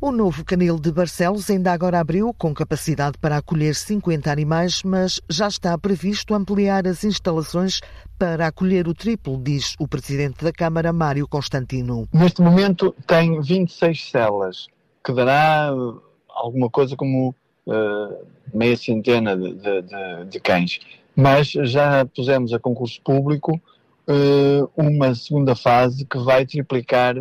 O 0.00 0.12
novo 0.12 0.44
canil 0.44 0.78
de 0.78 0.90
Barcelos 0.92 1.50
ainda 1.50 1.72
agora 1.72 1.98
abriu, 1.98 2.32
com 2.32 2.54
capacidade 2.54 3.18
para 3.18 3.36
acolher 3.36 3.74
50 3.74 4.30
animais, 4.30 4.82
mas 4.82 5.20
já 5.28 5.48
está 5.48 5.76
previsto 5.76 6.34
ampliar 6.34 6.86
as 6.86 7.04
instalações 7.04 7.80
para 8.18 8.46
acolher 8.46 8.86
o 8.88 8.94
triplo, 8.94 9.38
diz 9.42 9.74
o 9.78 9.86
presidente 9.86 10.42
da 10.42 10.52
Câmara, 10.52 10.92
Mário 10.92 11.28
Constantino. 11.28 12.08
Neste 12.12 12.40
momento 12.40 12.94
tem 13.06 13.40
26 13.40 14.10
celas, 14.10 14.66
que 15.04 15.12
dará 15.12 15.70
alguma 16.28 16.70
coisa 16.70 16.96
como 16.96 17.34
uh, 17.66 18.26
meia 18.54 18.76
centena 18.76 19.36
de, 19.36 19.54
de, 19.54 19.82
de, 19.82 20.24
de 20.30 20.40
cães. 20.40 20.80
Mas 21.14 21.48
já 21.50 22.04
pusemos 22.04 22.52
a 22.52 22.58
concurso 22.58 23.00
público 23.02 23.60
uh, 24.08 24.70
uma 24.76 25.14
segunda 25.14 25.54
fase 25.54 26.04
que 26.04 26.18
vai 26.18 26.46
triplicar 26.46 27.18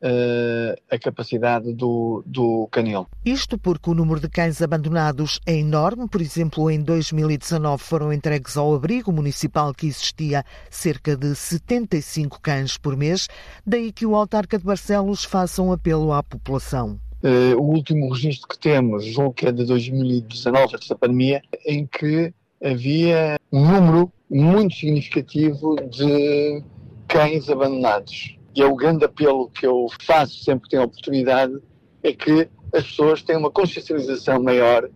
uh, 0.00 0.74
a 0.90 0.98
capacidade 0.98 1.72
do, 1.72 2.22
do 2.26 2.68
canil. 2.70 3.06
Isto 3.24 3.58
porque 3.58 3.90
o 3.90 3.94
número 3.94 4.20
de 4.20 4.28
cães 4.28 4.62
abandonados 4.62 5.40
é 5.46 5.54
enorme. 5.54 6.08
Por 6.08 6.20
exemplo, 6.20 6.70
em 6.70 6.82
2019 6.82 7.82
foram 7.82 8.12
entregues 8.12 8.56
ao 8.56 8.74
abrigo 8.74 9.12
municipal 9.12 9.74
que 9.74 9.86
existia 9.86 10.44
cerca 10.70 11.16
de 11.16 11.34
75 11.34 12.40
cães 12.40 12.76
por 12.76 12.96
mês. 12.96 13.28
Daí 13.66 13.92
que 13.92 14.06
o 14.06 14.16
autarca 14.16 14.58
de 14.58 14.64
Barcelos 14.64 15.24
faça 15.24 15.62
um 15.62 15.72
apelo 15.72 16.12
à 16.12 16.22
população. 16.22 16.98
Uh, 17.22 17.54
o 17.58 17.74
último 17.74 18.10
registro 18.10 18.48
que 18.48 18.58
temos, 18.58 19.04
julgo 19.04 19.34
que 19.34 19.46
é 19.46 19.52
de 19.52 19.66
2019, 19.66 20.74
antes 20.74 20.88
da 20.88 20.96
pandemia, 20.96 21.42
em 21.66 21.86
que 21.86 22.32
havia 22.62 23.36
um 23.52 23.64
número 23.64 24.12
muito 24.30 24.74
significativo 24.74 25.76
de 25.88 26.62
cães 27.08 27.48
abandonados. 27.48 28.36
E 28.54 28.62
é 28.62 28.66
o 28.66 28.74
grande 28.74 29.04
apelo 29.04 29.50
que 29.50 29.66
eu 29.66 29.86
faço 30.02 30.42
sempre 30.44 30.64
que 30.64 30.70
tenho 30.70 30.82
oportunidade, 30.82 31.58
é 32.02 32.12
que 32.12 32.48
as 32.72 32.84
pessoas 32.84 33.22
tenham 33.22 33.40
uma 33.40 33.50
consciencialização 33.50 34.42
maior 34.42 34.88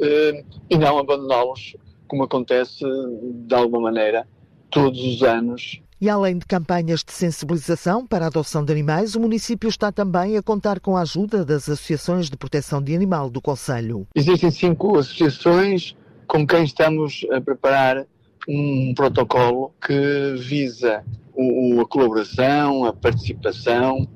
eh, 0.00 0.44
e 0.68 0.76
não 0.76 0.98
abandoná-los, 0.98 1.76
como 2.08 2.24
acontece 2.24 2.84
de 3.46 3.54
alguma 3.54 3.82
maneira 3.82 4.26
todos 4.70 5.00
os 5.00 5.22
anos 5.22 5.80
e 6.00 6.08
além 6.08 6.38
de 6.38 6.46
campanhas 6.46 7.04
de 7.04 7.12
sensibilização 7.12 8.06
para 8.06 8.24
a 8.24 8.28
adoção 8.28 8.64
de 8.64 8.72
animais, 8.72 9.14
o 9.14 9.20
município 9.20 9.68
está 9.68 9.92
também 9.92 10.36
a 10.36 10.42
contar 10.42 10.80
com 10.80 10.96
a 10.96 11.02
ajuda 11.02 11.44
das 11.44 11.68
associações 11.68 12.30
de 12.30 12.38
proteção 12.38 12.82
de 12.82 12.94
animal 12.94 13.28
do 13.28 13.40
Conselho. 13.42 14.06
Existem 14.14 14.50
cinco 14.50 14.98
associações 14.98 15.94
com 16.30 16.46
quem 16.46 16.62
estamos 16.62 17.26
a 17.32 17.40
preparar 17.40 18.06
um 18.46 18.94
protocolo 18.94 19.74
que 19.84 20.36
visa 20.38 21.04
o, 21.34 21.80
a 21.80 21.88
colaboração, 21.88 22.84
a 22.84 22.92
participação 22.92 24.08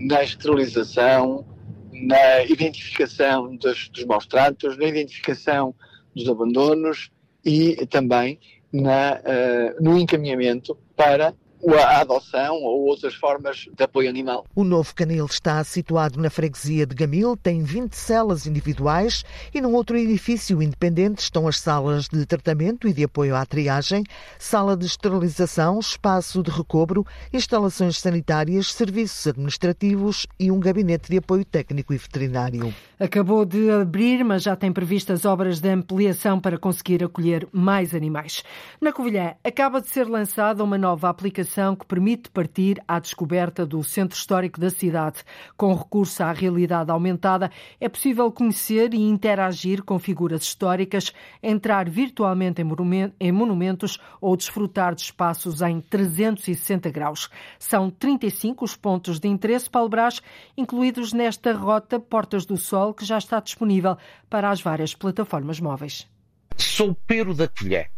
na 0.00 0.22
esterilização, 0.22 1.44
na 1.92 2.42
identificação 2.44 3.54
dos, 3.56 3.90
dos 3.90 4.06
maus 4.06 4.26
tratos, 4.26 4.78
na 4.78 4.86
identificação 4.86 5.74
dos 6.16 6.26
abandonos 6.26 7.10
e 7.44 7.84
também 7.90 8.40
na, 8.72 9.20
uh, 9.20 9.82
no 9.82 9.98
encaminhamento 9.98 10.74
para 10.96 11.34
a 11.66 12.00
adoção 12.00 12.54
ou 12.62 12.86
outras 12.86 13.14
formas 13.14 13.66
de 13.76 13.82
apoio 13.82 14.08
animal. 14.08 14.46
O 14.54 14.64
novo 14.64 14.94
canil 14.94 15.26
está 15.26 15.62
situado 15.64 16.20
na 16.20 16.30
freguesia 16.30 16.86
de 16.86 16.94
Gamil, 16.94 17.36
tem 17.36 17.62
20 17.62 17.94
celas 17.94 18.46
individuais 18.46 19.24
e 19.52 19.60
num 19.60 19.74
outro 19.74 19.96
edifício 19.96 20.62
independente 20.62 21.18
estão 21.18 21.48
as 21.48 21.58
salas 21.58 22.08
de 22.08 22.24
tratamento 22.24 22.86
e 22.86 22.92
de 22.92 23.04
apoio 23.04 23.34
à 23.34 23.44
triagem, 23.44 24.04
sala 24.38 24.76
de 24.76 24.86
esterilização, 24.86 25.78
espaço 25.80 26.42
de 26.42 26.50
recobro, 26.50 27.04
instalações 27.32 27.98
sanitárias, 27.98 28.72
serviços 28.72 29.26
administrativos 29.26 30.26
e 30.38 30.50
um 30.50 30.60
gabinete 30.60 31.10
de 31.10 31.18
apoio 31.18 31.44
técnico 31.44 31.92
e 31.92 31.98
veterinário. 31.98 32.72
Acabou 33.00 33.44
de 33.44 33.70
abrir, 33.70 34.24
mas 34.24 34.42
já 34.42 34.56
tem 34.56 34.72
previstas 34.72 35.24
obras 35.24 35.60
de 35.60 35.68
ampliação 35.68 36.40
para 36.40 36.58
conseguir 36.58 37.02
acolher 37.04 37.48
mais 37.52 37.94
animais. 37.94 38.42
Na 38.80 38.92
Covilhã, 38.92 39.34
acaba 39.44 39.80
de 39.80 39.88
ser 39.88 40.06
lançada 40.08 40.64
uma 40.64 40.78
nova 40.78 41.08
aplicação 41.08 41.47
que 41.76 41.86
permite 41.86 42.30
partir 42.30 42.82
à 42.86 42.98
descoberta 42.98 43.64
do 43.64 43.82
centro 43.82 44.16
histórico 44.16 44.60
da 44.60 44.70
cidade. 44.70 45.24
Com 45.56 45.74
recurso 45.74 46.22
à 46.22 46.32
realidade 46.32 46.90
aumentada, 46.90 47.50
é 47.80 47.88
possível 47.88 48.30
conhecer 48.30 48.92
e 48.94 49.00
interagir 49.00 49.82
com 49.82 49.98
figuras 49.98 50.42
históricas, 50.42 51.12
entrar 51.42 51.88
virtualmente 51.88 52.62
em 53.20 53.32
monumentos 53.32 53.98
ou 54.20 54.36
desfrutar 54.36 54.94
de 54.94 55.02
espaços 55.02 55.62
em 55.62 55.80
360 55.80 56.90
graus. 56.90 57.28
São 57.58 57.90
35 57.90 58.64
os 58.64 58.76
pontos 58.76 59.18
de 59.18 59.28
interesse 59.28 59.70
Paulo 59.70 59.88
Brás, 59.88 60.20
incluídos 60.56 61.12
nesta 61.12 61.52
rota 61.52 61.98
Portas 61.98 62.44
do 62.44 62.56
Sol, 62.56 62.92
que 62.92 63.04
já 63.04 63.18
está 63.18 63.40
disponível 63.40 63.96
para 64.28 64.50
as 64.50 64.60
várias 64.60 64.94
plataformas 64.94 65.60
móveis. 65.60 66.06
Sou 66.56 66.96
Pero 67.06 67.34
da 67.34 67.48
Colher, 67.48 67.90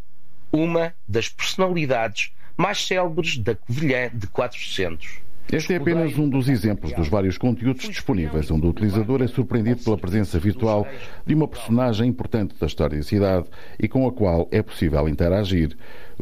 uma 0.52 0.94
das 1.08 1.28
personalidades 1.28 2.32
mais 2.60 2.86
célebres 2.86 3.38
da 3.38 3.54
Covilhã 3.54 4.10
de 4.12 4.26
400. 4.26 5.20
Este 5.50 5.72
é 5.72 5.76
apenas 5.78 6.16
um 6.18 6.28
dos 6.28 6.46
exemplos 6.46 6.92
dos 6.92 7.08
vários 7.08 7.38
conteúdos 7.38 7.88
disponíveis, 7.88 8.50
onde 8.50 8.66
o 8.66 8.70
utilizador 8.70 9.22
é 9.22 9.26
surpreendido 9.26 9.82
pela 9.82 9.96
presença 9.96 10.38
virtual 10.38 10.86
de 11.26 11.34
uma 11.34 11.48
personagem 11.48 12.08
importante 12.08 12.54
da 12.60 12.66
história 12.66 12.98
da 12.98 13.02
cidade 13.02 13.46
e 13.78 13.88
com 13.88 14.06
a 14.06 14.12
qual 14.12 14.46
é 14.52 14.62
possível 14.62 15.08
interagir. 15.08 15.74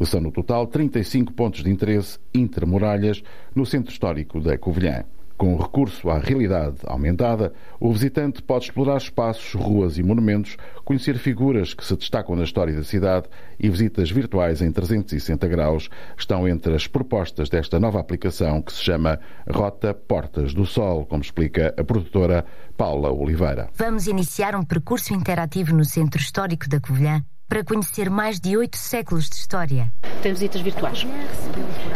São 0.04 0.20
no 0.20 0.30
total 0.30 0.66
35 0.68 1.32
pontos 1.32 1.64
de 1.64 1.70
interesse 1.70 2.18
intermuralhas 2.32 3.22
no 3.52 3.66
centro 3.66 3.92
histórico 3.92 4.40
da 4.40 4.56
Covilhã. 4.56 5.04
Com 5.38 5.56
recurso 5.56 6.10
à 6.10 6.18
realidade 6.18 6.78
aumentada, 6.84 7.52
o 7.78 7.92
visitante 7.92 8.42
pode 8.42 8.64
explorar 8.64 8.96
espaços, 8.96 9.54
ruas 9.54 9.96
e 9.96 10.02
monumentos, 10.02 10.56
conhecer 10.84 11.16
figuras 11.16 11.72
que 11.72 11.84
se 11.84 11.94
destacam 11.94 12.34
na 12.34 12.42
história 12.42 12.74
da 12.74 12.82
cidade 12.82 13.28
e 13.56 13.70
visitas 13.70 14.10
virtuais 14.10 14.60
em 14.60 14.72
360 14.72 15.46
graus 15.46 15.88
estão 16.18 16.48
entre 16.48 16.74
as 16.74 16.88
propostas 16.88 17.48
desta 17.48 17.78
nova 17.78 18.00
aplicação 18.00 18.60
que 18.60 18.72
se 18.72 18.82
chama 18.82 19.20
Rota 19.48 19.94
Portas 19.94 20.52
do 20.52 20.66
Sol, 20.66 21.06
como 21.06 21.22
explica 21.22 21.72
a 21.78 21.84
produtora 21.84 22.44
Paula 22.76 23.12
Oliveira. 23.12 23.70
Vamos 23.74 24.08
iniciar 24.08 24.56
um 24.56 24.64
percurso 24.64 25.14
interativo 25.14 25.72
no 25.72 25.84
Centro 25.84 26.20
Histórico 26.20 26.68
da 26.68 26.80
Covilhã 26.80 27.22
para 27.48 27.64
conhecer 27.64 28.10
mais 28.10 28.38
de 28.38 28.56
oito 28.56 28.76
séculos 28.76 29.28
de 29.28 29.36
história. 29.36 29.90
Tem 30.22 30.32
visitas 30.32 30.60
virtuais. 30.60 31.06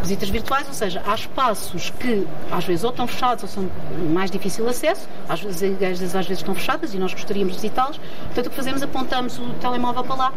Visitas 0.00 0.30
virtuais, 0.30 0.66
ou 0.66 0.74
seja, 0.74 1.02
há 1.06 1.14
espaços 1.14 1.90
que 1.90 2.26
às 2.50 2.64
vezes 2.64 2.84
ou 2.84 2.90
estão 2.90 3.06
fechados 3.06 3.44
ou 3.44 3.48
são 3.48 3.70
mais 4.12 4.30
difícil 4.30 4.66
acesso, 4.68 5.06
às 5.28 5.40
vezes 5.42 6.14
às 6.14 6.26
vezes 6.26 6.40
estão 6.40 6.54
fechadas 6.54 6.94
e 6.94 6.98
nós 6.98 7.12
gostaríamos 7.12 7.54
de 7.54 7.60
visitá-los. 7.60 7.98
Portanto, 7.98 8.46
o 8.46 8.50
que 8.50 8.56
fazemos, 8.56 8.82
apontamos 8.82 9.38
o 9.38 9.52
telemóvel 9.54 10.04
para 10.04 10.14
lá 10.16 10.32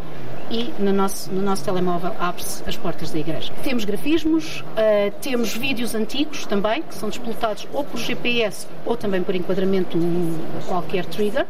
e 0.50 0.72
no 0.78 0.92
nosso, 0.92 1.32
no 1.32 1.42
nosso 1.42 1.64
telemóvel 1.64 2.14
abre-se 2.18 2.62
as 2.68 2.76
portas 2.76 3.10
da 3.10 3.18
igreja. 3.18 3.52
Temos 3.64 3.84
grafismos, 3.84 4.60
uh, 4.60 5.10
temos 5.20 5.54
vídeos 5.56 5.94
antigos 5.94 6.46
também, 6.46 6.82
que 6.82 6.94
são 6.94 7.08
explotados 7.08 7.66
ou 7.72 7.84
por 7.84 7.98
GPS 7.98 8.66
ou 8.84 8.96
também 8.96 9.22
por 9.22 9.34
enquadramento 9.34 9.96
em 9.96 10.38
qualquer 10.66 11.04
trigger. 11.06 11.46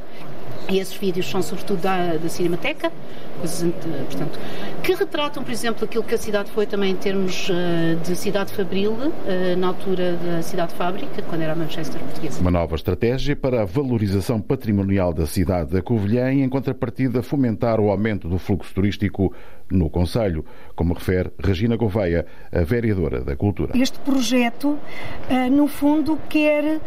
E 0.68 0.80
esses 0.80 0.96
vídeos 0.96 1.30
são 1.30 1.42
sobretudo 1.42 1.80
da, 1.80 2.16
da 2.16 2.28
Cinemateca, 2.28 2.90
coisas, 3.38 3.72
portanto, 4.06 4.38
que 4.82 4.94
retratam, 4.94 5.44
por 5.44 5.52
exemplo, 5.52 5.84
aquilo 5.84 6.02
que 6.02 6.14
a 6.14 6.18
cidade 6.18 6.50
foi 6.50 6.66
também 6.66 6.90
em 6.90 6.96
termos 6.96 7.48
uh, 7.48 7.96
de 8.02 8.16
cidade 8.16 8.52
fabril, 8.52 8.92
uh, 8.92 9.56
na 9.56 9.68
altura 9.68 10.14
da 10.14 10.42
cidade 10.42 10.74
fábrica, 10.74 11.22
quando 11.22 11.42
era 11.42 11.52
a 11.52 11.56
Manchester 11.56 12.00
portuguesa. 12.00 12.40
Uma 12.40 12.50
nova 12.50 12.74
estratégia 12.74 13.36
para 13.36 13.62
a 13.62 13.64
valorização 13.64 14.40
patrimonial 14.40 15.12
da 15.12 15.26
cidade 15.26 15.70
da 15.70 15.80
Covilhã 15.80 16.32
e, 16.32 16.42
em 16.42 16.48
contrapartida, 16.48 17.22
fomentar 17.22 17.78
o 17.78 17.88
aumento 17.88 18.28
do 18.28 18.38
fluxo 18.38 18.74
turístico 18.74 19.32
no 19.70 19.88
Conselho, 19.88 20.44
como 20.74 20.94
refere 20.94 21.30
Regina 21.38 21.76
Gouveia, 21.76 22.26
a 22.52 22.62
vereadora 22.62 23.20
da 23.20 23.36
Cultura. 23.36 23.72
Este 23.76 23.98
projeto, 24.00 24.70
uh, 24.70 25.50
no 25.50 25.68
fundo, 25.68 26.18
quer 26.28 26.80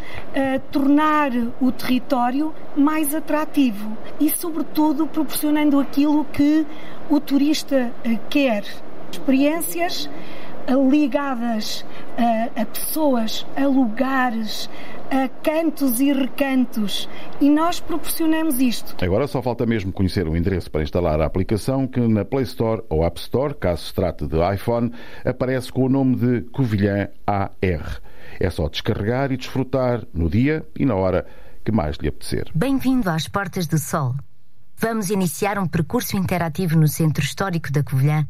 tornar 0.70 1.30
o 1.60 1.72
território 1.72 2.52
mais 2.76 3.14
atrativo 3.14 3.69
e, 4.18 4.30
sobretudo, 4.30 5.06
proporcionando 5.06 5.78
aquilo 5.78 6.24
que 6.24 6.66
o 7.08 7.20
turista 7.20 7.92
eh, 8.04 8.18
quer. 8.28 8.64
Experiências 9.10 10.08
eh, 10.66 10.74
ligadas 10.74 11.84
a, 12.16 12.62
a 12.62 12.66
pessoas, 12.66 13.46
a 13.56 13.66
lugares, 13.66 14.68
a 15.10 15.28
cantos 15.42 16.00
e 16.00 16.12
recantos 16.12 17.08
e 17.40 17.50
nós 17.50 17.80
proporcionamos 17.80 18.60
isto. 18.60 19.04
Agora 19.04 19.26
só 19.26 19.42
falta 19.42 19.66
mesmo 19.66 19.92
conhecer 19.92 20.28
o 20.28 20.36
endereço 20.36 20.70
para 20.70 20.82
instalar 20.82 21.20
a 21.20 21.26
aplicação 21.26 21.86
que 21.86 22.00
na 22.00 22.24
Play 22.24 22.44
Store 22.44 22.82
ou 22.88 23.04
App 23.04 23.18
Store, 23.18 23.54
caso 23.54 23.86
se 23.86 23.94
trate 23.94 24.26
de 24.26 24.36
iPhone, 24.54 24.92
aparece 25.24 25.72
com 25.72 25.86
o 25.86 25.88
nome 25.88 26.14
de 26.16 26.42
Covilhã 26.52 27.08
AR. 27.26 28.00
É 28.38 28.48
só 28.48 28.68
descarregar 28.68 29.32
e 29.32 29.36
desfrutar 29.36 30.04
no 30.14 30.30
dia 30.30 30.64
e 30.78 30.86
na 30.86 30.94
hora 30.94 31.26
que 31.64 31.72
mais 31.72 31.96
lhe 31.96 32.08
apetecer. 32.08 32.50
Bem-vindo 32.54 33.10
às 33.10 33.28
Portas 33.28 33.66
do 33.66 33.78
Sol. 33.78 34.14
Vamos 34.76 35.10
iniciar 35.10 35.58
um 35.58 35.66
percurso 35.66 36.16
interativo 36.16 36.78
no 36.78 36.88
Centro 36.88 37.22
Histórico 37.22 37.70
da 37.70 37.82
Covilhã. 37.82 38.26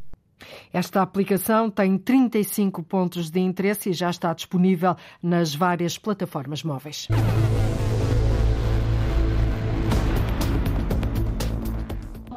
Esta 0.73 1.03
aplicação 1.03 1.71
tem 1.71 1.97
35 1.99 2.83
pontos 2.83 3.31
de 3.31 3.41
interesse 3.41 3.91
e 3.91 3.93
já 3.93 4.11
está 4.11 4.33
disponível 4.33 4.97
nas 5.23 5.55
várias 5.55 5.99
plataformas 5.99 6.63
móveis. 6.63 7.07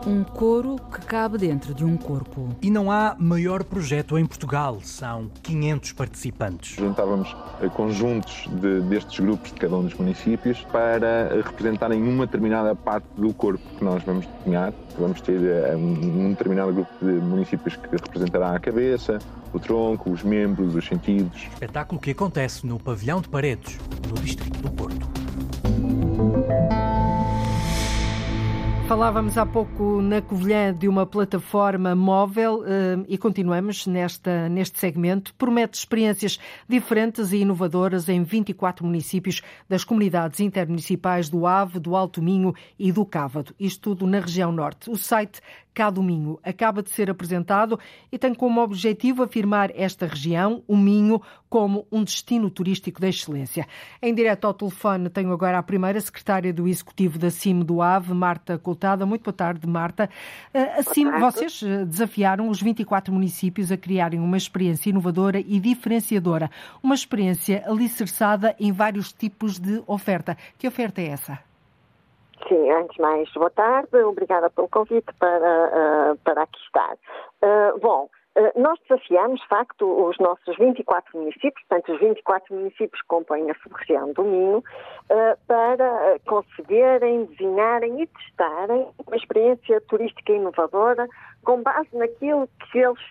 Um 0.06 0.24
coro 0.24 0.76
que 0.92 1.02
cabe 1.06 1.38
dentro 1.38 1.74
de 1.74 1.86
um 1.86 1.96
corpo. 1.96 2.50
E 2.62 2.70
não 2.70 2.92
há 2.92 3.16
maior 3.18 3.64
projeto 3.64 4.18
em 4.18 4.26
Portugal, 4.26 4.80
são 4.82 5.30
500 5.42 5.92
participantes. 5.94 6.76
Juntávamos 6.76 7.36
eh, 7.62 7.70
conjuntos 7.70 8.48
de, 8.60 8.82
destes 8.82 9.20
grupos 9.20 9.52
de 9.52 9.60
cada 9.60 9.76
um 9.76 9.84
dos 9.84 9.94
municípios 9.94 10.62
para 10.72 11.42
representarem 11.44 12.02
uma 12.02 12.26
determinada 12.26 12.76
parte 12.76 13.08
do 13.16 13.34
corpo 13.34 13.64
que 13.78 13.84
nós 13.84 14.04
vamos 14.04 14.26
desenhar. 14.40 14.74
Vamos 14.98 15.22
ter 15.22 15.42
eh, 15.42 15.76
um 15.76 16.30
determinado 16.32 16.74
grupo 16.74 16.92
de 17.02 17.12
municípios 17.14 17.76
que 17.76 17.90
representará 17.90 18.56
a 18.56 18.60
cabeça, 18.60 19.20
o 19.54 19.60
tronco, 19.60 20.12
os 20.12 20.24
membros, 20.24 20.76
os 20.76 20.86
sentidos. 20.86 21.48
Espetáculo 21.54 22.00
que 22.00 22.12
acontece 22.12 22.66
no 22.66 22.80
Pavilhão 22.80 23.22
de 23.22 23.30
Paredes, 23.30 23.80
no 24.10 24.16
Distrito 24.22 24.60
do 24.60 24.72
Porto. 24.72 25.03
Falávamos 28.88 29.38
há 29.38 29.46
pouco 29.46 30.02
na 30.02 30.22
Covilhã 30.22 30.74
de 30.74 30.90
uma 30.90 31.06
plataforma 31.06 31.96
móvel 31.96 32.64
eh, 32.66 32.98
e 33.08 33.18
continuamos 33.18 33.88
nesta, 33.88 34.50
neste 34.50 34.78
segmento. 34.78 35.34
Promete 35.36 35.78
experiências 35.78 36.38
diferentes 36.68 37.32
e 37.32 37.38
inovadoras 37.38 38.10
em 38.10 38.24
24 38.24 38.86
municípios 38.86 39.42
das 39.70 39.86
comunidades 39.86 40.42
intermunicipais 40.42 41.30
do 41.30 41.48
Ave, 41.48 41.80
do 41.80 41.96
Alto 41.96 42.22
Minho 42.22 42.54
e 42.78 42.92
do 42.92 43.06
Cávado. 43.06 43.56
Isto 43.58 43.96
tudo 43.96 44.06
na 44.06 44.20
região 44.20 44.52
norte. 44.52 44.92
O 44.92 44.98
site 44.98 45.40
Cá 45.74 45.92
Minho 45.92 46.40
acaba 46.44 46.84
de 46.84 46.92
ser 46.92 47.10
apresentado 47.10 47.80
e 48.12 48.18
tem 48.18 48.34
como 48.34 48.62
objetivo 48.62 49.24
afirmar 49.24 49.72
esta 49.74 50.06
região, 50.06 50.64
o 50.68 50.78
Minho, 50.78 51.22
como 51.50 51.86
um 51.92 52.04
destino 52.04 52.50
turístico 52.50 53.00
de 53.00 53.10
excelência. 53.10 53.68
Em 54.02 54.14
direto 54.14 54.46
ao 54.46 54.54
telefone 54.54 55.10
tenho 55.10 55.32
agora 55.32 55.58
a 55.58 55.64
primeira 55.64 56.00
secretária 56.02 56.52
do 56.52 56.68
Executivo 56.68 57.20
da 57.20 57.30
CIM 57.30 57.60
do 57.60 57.82
AVE, 57.82 58.14
Marta 58.14 58.58
Coutada. 58.58 59.06
Muito 59.06 59.24
boa 59.24 59.34
tarde, 59.34 59.68
Marta. 59.68 60.10
A 60.54 60.84
CIM, 60.84 61.12
vocês 61.20 61.62
eh, 61.64 61.86
desafiaram 61.86 62.50
os 62.50 62.62
24 62.62 63.14
municípios 63.14 63.72
a 63.72 63.78
criarem 63.78 64.20
uma 64.20 64.38
experiência 64.38 64.90
inovadora 64.90 65.40
e 65.40 65.60
diferenciadora, 65.60 66.50
uma 66.82 66.96
experiência 66.96 67.64
alicerçada 67.68 68.56
em 68.60 68.72
vários 68.72 69.12
tipos 69.14 69.60
de 69.60 69.84
oferta. 69.88 70.38
Que 70.58 70.68
oferta 70.68 71.02
é 71.02 71.08
essa? 71.08 71.53
Sim, 72.48 72.70
antes 72.72 72.98
mais, 72.98 73.32
boa 73.34 73.50
tarde, 73.50 73.96
obrigada 74.04 74.50
pelo 74.50 74.68
convite 74.68 75.14
para, 75.18 76.12
uh, 76.12 76.18
para 76.24 76.44
aqui 76.44 76.60
estar. 76.60 76.94
Uh, 77.42 77.80
bom, 77.80 78.10
uh, 78.38 78.60
nós 78.60 78.78
desafiamos, 78.82 79.40
de 79.40 79.48
facto, 79.48 79.86
os 80.10 80.18
nossos 80.18 80.58
24 80.58 81.18
municípios, 81.18 81.66
portanto, 81.68 81.94
os 81.94 82.00
24 82.02 82.54
municípios 82.54 83.02
que 83.02 83.08
compõem 83.08 83.50
a 83.50 83.56
sub-região 83.56 84.12
do 84.14 84.24
Minho, 84.24 84.64
para 85.48 86.20
conceberem, 86.26 87.26
desenharem 87.26 88.02
e 88.02 88.08
testarem 88.08 88.88
uma 89.06 89.16
experiência 89.16 89.80
turística 89.82 90.32
inovadora 90.32 91.08
com 91.44 91.62
base 91.62 91.90
naquilo 91.94 92.50
que 92.72 92.80
eles 92.80 93.02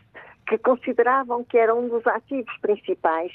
que 0.48 0.58
consideravam 0.58 1.44
que 1.44 1.56
era 1.56 1.72
um 1.74 1.88
dos 1.88 2.04
ativos 2.06 2.52
principais 2.60 3.30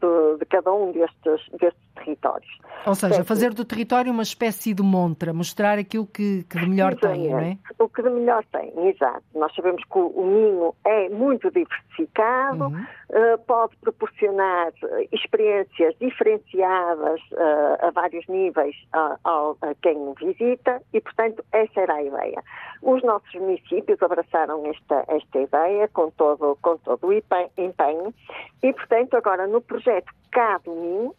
de, 0.00 0.38
de, 0.38 0.44
cada 0.46 0.72
um 0.72 0.92
destes, 0.92 1.48
destes 1.58 1.85
territórios. 1.96 2.58
Ou 2.86 2.94
seja, 2.94 3.24
fazer 3.24 3.52
do 3.52 3.64
território 3.64 4.12
uma 4.12 4.22
espécie 4.22 4.72
de 4.72 4.82
montra, 4.82 5.32
mostrar 5.32 5.78
aquilo 5.78 6.06
que, 6.06 6.44
que 6.44 6.58
de 6.58 6.68
melhor 6.68 6.94
tem, 6.94 7.28
não 7.28 7.38
é? 7.40 7.58
O 7.78 7.88
que 7.88 8.00
de 8.00 8.10
melhor 8.10 8.44
tem, 8.52 8.72
exato. 8.88 9.24
Nós 9.34 9.52
sabemos 9.54 9.82
que 9.82 9.98
o, 9.98 10.06
o 10.06 10.24
Minho 10.24 10.74
é 10.84 11.08
muito 11.08 11.50
diversificado, 11.50 12.66
uhum. 12.66 12.86
uh, 13.10 13.38
pode 13.46 13.76
proporcionar 13.78 14.72
experiências 15.10 15.96
diferenciadas 16.00 17.20
uh, 17.32 17.86
a 17.86 17.90
vários 17.90 18.26
níveis 18.28 18.76
a, 18.92 19.18
a, 19.24 19.54
a 19.62 19.74
quem 19.82 19.96
o 19.96 20.14
visita 20.14 20.80
e, 20.92 21.00
portanto, 21.00 21.44
essa 21.52 21.80
era 21.80 21.94
a 21.94 22.02
ideia. 22.02 22.42
Os 22.82 23.02
nossos 23.02 23.34
municípios 23.34 24.00
abraçaram 24.00 24.64
esta, 24.66 25.04
esta 25.08 25.38
ideia 25.38 25.88
com 25.88 26.10
todo, 26.10 26.56
com 26.62 26.76
todo 26.78 27.06
o 27.08 27.12
empenho 27.12 28.14
e, 28.62 28.72
portanto, 28.72 29.16
agora 29.16 29.46
no 29.46 29.60
projeto 29.60 30.12
Cá 30.30 30.60
do 30.64 30.72
Minho, 30.72 31.14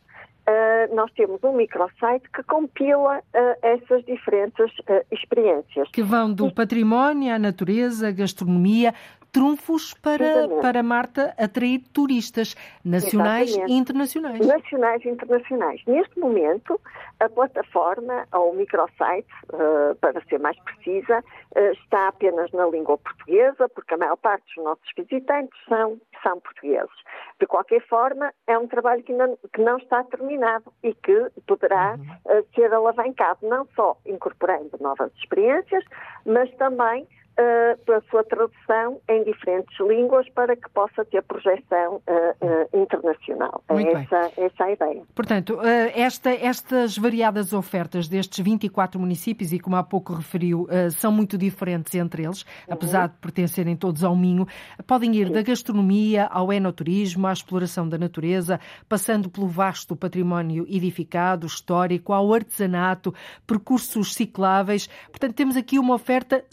Uh, 0.47 0.95
nós 0.95 1.11
temos 1.11 1.43
um 1.43 1.51
microsite 1.57 2.29
que 2.33 2.41
compila 2.43 3.17
uh, 3.17 3.21
essas 3.61 4.05
diferentes 4.05 4.71
uh, 4.79 5.05
experiências. 5.11 5.89
Que 5.91 6.01
vão 6.01 6.33
do 6.33 6.49
património 6.53 7.33
à 7.33 7.37
natureza, 7.37 8.11
gastronomia, 8.11 8.93
trunfos 9.31 9.93
para, 9.93 10.47
para 10.61 10.81
Marta 10.83 11.33
atrair 11.37 11.79
turistas 11.93 12.55
nacionais 12.83 13.49
Exatamente. 13.49 13.73
e 13.73 13.77
internacionais. 13.77 14.47
Nacionais 14.47 15.05
e 15.05 15.09
internacionais. 15.09 15.81
Neste 15.85 16.19
momento, 16.19 16.79
a 17.19 17.29
plataforma, 17.29 18.27
ou 18.33 18.51
o 18.51 18.55
microsite, 18.55 19.27
uh, 19.53 19.95
para 19.95 20.21
ser 20.25 20.39
mais 20.39 20.57
precisa, 20.59 21.19
uh, 21.19 21.59
está 21.83 22.09
apenas 22.09 22.51
na 22.51 22.65
língua 22.67 22.97
portuguesa, 22.97 23.69
porque 23.69 23.93
a 23.93 23.97
maior 23.97 24.17
parte 24.17 24.43
dos 24.55 24.63
nossos 24.63 24.89
visitantes 24.95 25.57
são, 25.67 25.99
são 26.23 26.39
portugueses. 26.39 26.95
De 27.39 27.45
qualquer 27.45 27.85
forma, 27.87 28.33
é 28.47 28.57
um 28.57 28.67
trabalho 28.67 29.03
que 29.03 29.13
não, 29.13 29.37
que 29.53 29.61
não 29.61 29.77
está 29.77 30.03
terminado 30.03 30.71
e 30.83 30.93
que 30.93 31.31
poderá 31.47 31.95
uh, 31.95 32.55
ser 32.55 32.73
alavancado, 32.73 33.47
não 33.47 33.67
só 33.75 33.97
incorporando 34.05 34.77
novas 34.79 35.11
experiências, 35.15 35.83
mas 36.25 36.49
também 36.55 37.07
uh, 37.39 37.77
pela 37.85 38.01
sua 38.09 38.23
tradução 38.23 38.99
em 39.09 39.23
diferentes 39.23 39.77
línguas 39.79 40.27
para 40.29 40.55
que 40.55 40.69
possa 40.69 41.05
ter 41.05 41.21
projeção 41.23 42.01
uh, 42.07 42.77
internacional. 42.77 43.63
Muito 43.69 43.89
é 43.89 43.93
bem. 43.93 44.03
essa, 44.03 44.41
essa 44.41 44.63
a 44.63 44.71
ideia. 44.71 45.03
Portanto, 45.15 45.59
esta, 45.93 46.31
estas 46.31 46.97
variadas 46.97 47.53
ofertas 47.53 48.07
destes 48.07 48.43
24 48.43 48.99
municípios, 48.99 49.51
e 49.53 49.59
como 49.59 49.75
há 49.75 49.83
pouco 49.83 50.13
referiu, 50.13 50.67
são 50.91 51.11
muito 51.11 51.37
diferentes 51.37 51.93
entre 51.95 52.23
eles, 52.23 52.45
Uhum. 52.67 52.73
apesar 52.73 53.07
de 53.07 53.15
pertencerem 53.15 53.75
todos 53.75 54.03
ao 54.03 54.15
Minho, 54.15 54.47
podem 54.85 55.15
ir 55.15 55.29
da 55.29 55.41
gastronomia 55.41 56.25
ao 56.25 56.51
enoturismo, 56.51 57.27
à 57.27 57.33
exploração 57.33 57.87
da 57.87 57.97
natureza, 57.97 58.59
passando 58.87 59.29
pelo 59.29 59.47
vasto 59.47 59.95
património 59.95 60.65
edificado, 60.67 61.45
histórico, 61.45 62.13
ao 62.13 62.33
artesanato, 62.33 63.13
percursos 63.45 64.13
cicláveis. 64.13 64.87
Portanto, 65.09 65.33
temos 65.33 65.55
aqui 65.55 65.79
uma 65.79 65.95
oferta 65.95 66.43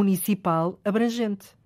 supramunicipal 0.00 0.78
abrangente. 0.84 1.58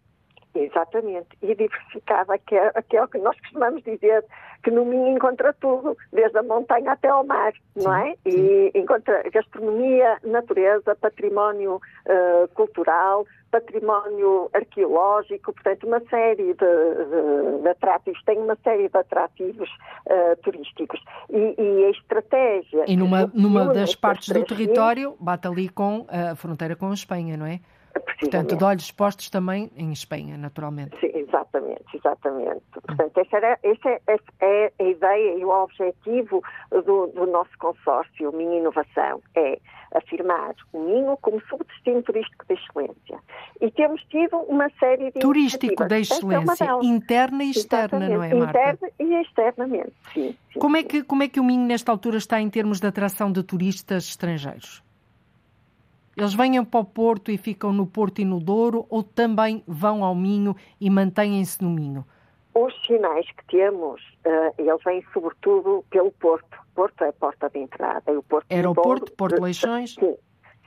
Exatamente, 0.55 1.37
e 1.42 1.53
diversificada, 1.53 2.38
que 2.38 2.55
é, 2.55 2.70
que 2.83 2.97
é 2.97 3.03
o 3.03 3.09
que 3.09 3.18
nós 3.18 3.37
costumamos 3.40 3.83
dizer, 3.83 4.25
que 4.62 4.70
no 4.70 4.85
Minho 4.85 5.09
encontra 5.09 5.53
tudo, 5.55 5.97
desde 6.12 6.38
a 6.38 6.44
montanha 6.44 6.92
até 6.92 7.09
ao 7.09 7.27
mar, 7.27 7.53
não 7.75 7.92
é? 7.92 8.14
E 8.25 8.70
encontra 8.73 9.25
gastronomia, 9.33 10.16
natureza, 10.23 10.94
património 10.94 11.81
uh, 12.07 12.49
cultural, 12.55 13.27
património 13.51 14.49
arqueológico, 14.53 15.53
portanto, 15.53 15.88
uma 15.88 16.01
série 16.09 16.55
de, 16.55 16.55
de, 16.55 17.62
de 17.62 17.68
atrativos, 17.68 18.23
tem 18.25 18.38
uma 18.38 18.57
série 18.62 18.88
de 18.88 18.97
atrativos 18.97 19.68
uh, 20.07 20.37
turísticos. 20.42 21.01
E, 21.31 21.55
e, 21.59 21.85
a 21.87 21.90
estratégia. 21.90 22.85
E 22.87 22.97
numa, 22.97 23.27
numa 23.35 23.75
das 23.75 23.97
partes 23.97 24.29
do 24.29 24.44
território, 24.44 25.16
bate 25.18 25.49
ali 25.49 25.68
com 25.68 26.07
a 26.09 26.37
fronteira 26.37 26.77
com 26.77 26.90
a 26.90 26.94
Espanha, 26.94 27.37
não 27.37 27.47
é? 27.47 27.59
Portanto, 28.19 28.57
de 28.57 28.65
olhos 28.65 28.91
postos 28.91 29.31
também 29.31 29.71
em 29.77 29.93
Espanha, 29.93 30.37
naturalmente. 30.37 30.99
Sim, 31.01 31.11
exatamente, 31.15 31.85
exatamente. 31.95 32.63
Portanto, 32.73 33.19
essa, 33.19 33.37
era, 33.37 33.59
essa 33.63 33.89
é, 33.89 34.19
é 34.41 34.73
a 34.79 34.83
ideia 34.83 35.39
e 35.39 35.45
o 35.45 35.51
objetivo 35.51 36.43
do, 36.71 37.09
do 37.09 37.27
nosso 37.27 37.51
consórcio 37.59 38.33
Minho 38.33 38.59
Inovação, 38.59 39.21
é 39.35 39.59
afirmar 39.95 40.55
o 40.73 40.81
Minho 40.81 41.17
como 41.19 41.41
subdestino 41.49 42.03
turístico 42.03 42.45
de 42.47 42.55
excelência. 42.55 43.19
E 43.61 43.71
temos 43.71 44.03
tido 44.05 44.37
uma 44.39 44.69
série 44.81 45.13
de 45.13 45.21
Turístico 45.21 45.87
de 45.87 46.01
excelência, 46.01 46.65
é 46.65 46.85
interna 46.85 47.45
e 47.45 47.51
externa, 47.51 48.07
exatamente, 48.07 48.15
não 48.15 48.23
é, 48.23 48.35
Marta? 48.35 48.59
Interna 48.59 48.91
e 48.99 49.15
externamente, 49.23 49.93
sim. 50.13 50.37
sim 50.53 50.59
como. 50.59 50.77
É 50.77 50.83
que, 50.83 51.05
como 51.05 51.23
é 51.23 51.29
que 51.29 51.39
o 51.39 51.45
Minho, 51.45 51.67
nesta 51.67 51.93
altura, 51.93 52.19
está 52.19 52.41
em 52.41 52.51
termos 52.51 52.81
de 52.81 52.87
atração 52.87 53.31
de 53.31 53.43
turistas 53.43 54.05
estrangeiros? 54.09 54.84
Eles 56.16 56.35
vêm 56.35 56.64
para 56.64 56.81
o 56.81 56.85
Porto 56.85 57.31
e 57.31 57.37
ficam 57.37 57.72
no 57.72 57.87
Porto 57.87 58.20
e 58.20 58.24
no 58.24 58.40
Douro 58.40 58.87
ou 58.88 59.03
também 59.03 59.62
vão 59.66 60.05
ao 60.05 60.14
Minho 60.14 60.55
e 60.81 60.88
mantêm-se 60.88 61.62
no 61.62 61.70
Minho? 61.70 62.05
Os 62.55 62.72
sinais 62.87 63.27
que 63.33 63.44
temos, 63.46 64.00
uh, 64.24 64.55
eles 64.57 64.83
vêm 64.85 65.05
sobretudo 65.12 65.85
pelo 65.90 66.12
Porto. 66.12 66.57
Porto 66.74 67.03
é 67.03 67.09
a 67.09 67.12
porta 67.12 67.50
de 67.50 67.59
entrada. 67.59 68.12
E 68.12 68.16
o 68.16 68.22
Porto 68.22 68.50
Aeroporto, 68.50 69.07
Douro, 69.07 69.16
Porto 69.16 69.42
Leixões? 69.42 69.94
Sim, 69.94 70.16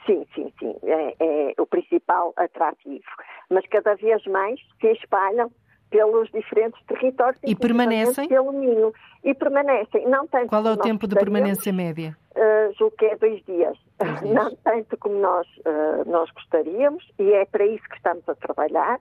sim, 0.06 0.26
sim. 0.36 0.54
sim. 0.60 0.76
É, 0.84 1.16
é 1.20 1.54
o 1.62 1.66
principal 1.66 2.34
atrativo. 2.36 3.06
Mas 3.50 3.66
cada 3.68 3.96
vez 3.96 4.26
mais 4.26 4.60
se 4.82 4.88
espalham 4.88 5.50
pelos 5.90 6.30
diferentes 6.32 6.82
territórios 6.86 7.40
e 7.44 7.56
permanecem? 7.56 8.28
pelo 8.28 8.52
Minho 8.52 8.94
e 9.24 9.34
permanecem. 9.34 10.08
Não 10.08 10.28
tanto 10.28 10.48
qual 10.48 10.66
é 10.68 10.72
o 10.72 10.78
tempo 10.78 11.08
de 11.08 11.16
permanência 11.16 11.72
média? 11.74 12.16
uh, 12.38 12.74
julgo 12.78 12.96
que 12.98 13.06
é 13.06 13.16
dois 13.18 13.44
dias, 13.46 13.78
dois 14.00 14.20
dias. 14.22 14.34
não 14.34 14.56
tanto 14.64 14.98
como 14.98 15.20
nós 15.20 15.48
uh, 15.60 16.10
nós 16.10 16.30
gostaríamos 16.32 17.04
e 17.20 17.34
é 17.34 17.46
para 17.46 17.66
isso 17.66 17.84
que 17.90 17.96
estamos 17.96 18.28
a 18.30 18.36
trabalhar 18.36 19.00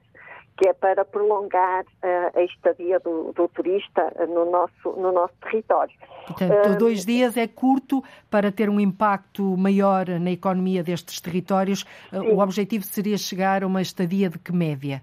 que 0.59 0.67
é 0.67 0.73
para 0.73 1.05
prolongar 1.05 1.85
uh, 1.85 2.39
a 2.39 2.43
estadia 2.43 2.99
do, 3.01 3.31
do, 3.35 3.47
turista 3.49 4.11
no 4.27 4.51
nosso 4.51 4.99
no 4.99 5.13
nosso 5.13 5.35
território. 5.43 5.95
Portanto 6.27 6.79
dois 6.79 7.05
dias 7.05 7.37
é 7.37 7.47
curto 7.47 8.03
para 8.31 8.51
ter 8.51 8.71
um 8.71 8.81
impacto 8.81 9.43
maior 9.57 10.09
na 10.09 10.31
economia 10.31 10.83
destes 10.83 11.21
territórios. 11.21 11.85
O 12.33 12.39
objetivo 12.41 12.85
seria 12.85 13.19
chegar 13.19 13.63
a 13.63 13.67
uma 13.67 13.83
estadia 13.83 14.31
de 14.31 14.39
que 14.39 14.51
média 14.51 15.03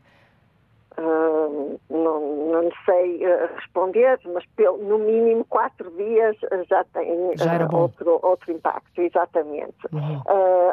Uh, 0.95 1.79
não, 1.89 2.51
não 2.51 2.69
sei 2.86 3.25
uh, 3.25 3.49
responder, 3.56 4.19
mas 4.32 4.45
pelo, 4.56 4.77
no 4.77 4.99
mínimo 4.99 5.43
quatro 5.45 5.89
dias 5.91 6.36
uh, 6.43 6.63
já 6.69 6.84
tem 6.93 7.36
já 7.36 7.67
outro, 7.71 8.19
outro 8.21 8.51
impacto, 8.51 9.01
exatamente. 9.01 9.75
Uhum. 9.91 10.21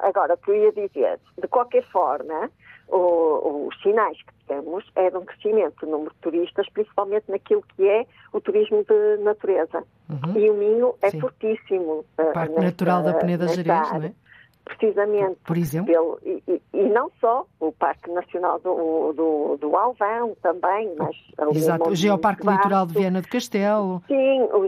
agora, 0.02 0.34
o 0.34 0.36
que 0.36 0.50
eu 0.50 0.56
ia 0.56 0.72
dizer, 0.72 1.18
de 1.40 1.48
qualquer 1.48 1.84
forma, 1.84 2.50
o, 2.88 3.68
os 3.68 3.82
sinais 3.82 4.18
que 4.18 4.32
temos 4.46 4.84
é 4.94 5.10
de 5.10 5.16
um 5.16 5.24
crescimento 5.24 5.86
do 5.86 5.90
número 5.90 6.10
de 6.10 6.20
turistas, 6.20 6.68
principalmente 6.70 7.30
naquilo 7.30 7.64
que 7.74 7.88
é 7.88 8.04
o 8.32 8.40
turismo 8.40 8.84
de 8.84 9.22
natureza. 9.22 9.84
Uhum. 10.08 10.38
E 10.38 10.50
o 10.50 10.54
Minho 10.54 10.94
é 11.00 11.10
Sim. 11.10 11.20
fortíssimo. 11.20 12.04
Parque 12.16 12.48
nesta, 12.48 12.62
Natural 12.62 13.02
da 13.02 13.14
Peneda 13.14 13.48
Gerês, 13.48 13.92
não 13.92 14.02
é? 14.02 14.12
Precisamente. 14.64 15.38
Por 15.44 15.56
exemplo? 15.56 15.92
Pelo, 15.92 16.18
e, 16.22 16.42
e, 16.46 16.62
e, 16.72 16.88
não 16.88 17.10
só 17.20 17.46
o 17.58 17.72
Parque 17.72 18.10
Nacional 18.10 18.58
do, 18.60 19.12
do, 19.12 19.56
do 19.56 19.76
Alvão 19.76 20.36
também 20.42 20.94
mas 20.96 21.16
exato 21.54 21.88
o 21.88 21.94
Geoparque 21.94 22.46
Litoral 22.46 22.86
de 22.86 22.94
Viana 22.94 23.20
do 23.20 23.28
Castelo. 23.28 24.02
Sim 24.06 24.42
o, 24.42 24.64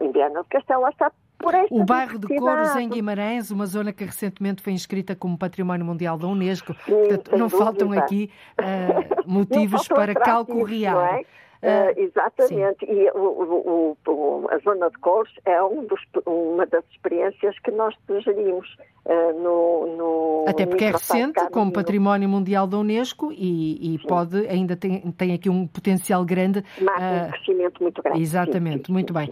em 0.00 0.12
Viana 0.12 0.42
do 0.42 0.48
Castelo 0.48 0.86
está 0.88 1.10
por 1.38 1.54
esta 1.54 1.74
o 1.74 1.84
bairro 1.84 2.18
de 2.18 2.28
Couros 2.28 2.76
em 2.76 2.88
Guimarães 2.88 3.50
uma 3.50 3.66
zona 3.66 3.92
que 3.92 4.04
recentemente 4.04 4.62
foi 4.62 4.72
inscrita 4.72 5.16
como 5.16 5.36
Património 5.36 5.84
Mundial 5.84 6.16
da 6.16 6.26
Unesco. 6.26 6.74
Sim, 6.84 6.92
portanto 6.92 7.30
não 7.32 7.48
dúvida. 7.48 7.58
faltam 7.64 7.92
aqui 7.92 8.30
uh, 8.58 9.30
motivos 9.30 9.88
para 9.88 10.14
calcorrear 10.14 11.20
é? 11.20 11.24
Uh, 11.62 11.94
exatamente, 11.96 12.84
sim. 12.84 12.92
e 12.92 13.10
o, 13.12 13.96
o, 13.96 13.96
o, 14.08 14.48
a 14.50 14.58
zona 14.58 14.90
de 14.90 14.98
Cores 14.98 15.32
é 15.44 15.62
um 15.62 15.84
dos, 15.84 16.00
uma 16.26 16.66
das 16.66 16.84
experiências 16.90 17.56
que 17.60 17.70
nós 17.70 17.94
sugerimos 18.04 18.68
uh, 19.04 19.40
no, 19.40 19.96
no, 19.96 20.44
Até 20.48 20.66
porque 20.66 20.86
é 20.86 20.90
recente, 20.90 21.40
como 21.52 21.72
património 21.72 22.28
mundial 22.28 22.66
da 22.66 22.78
Unesco 22.78 23.32
e, 23.32 23.94
e 23.94 23.98
pode, 24.08 24.44
ainda 24.48 24.74
tem, 24.74 25.00
tem 25.12 25.34
aqui 25.34 25.48
um 25.48 25.66
potencial 25.68 26.24
grande. 26.24 26.64
Marca 26.80 27.00
uh, 27.00 27.26
um 27.26 27.30
crescimento 27.30 27.82
muito 27.82 28.02
grande. 28.02 28.20
Exatamente, 28.20 28.78
sim, 28.78 28.84
sim, 28.86 28.92
muito 28.92 29.12
bem. 29.12 29.30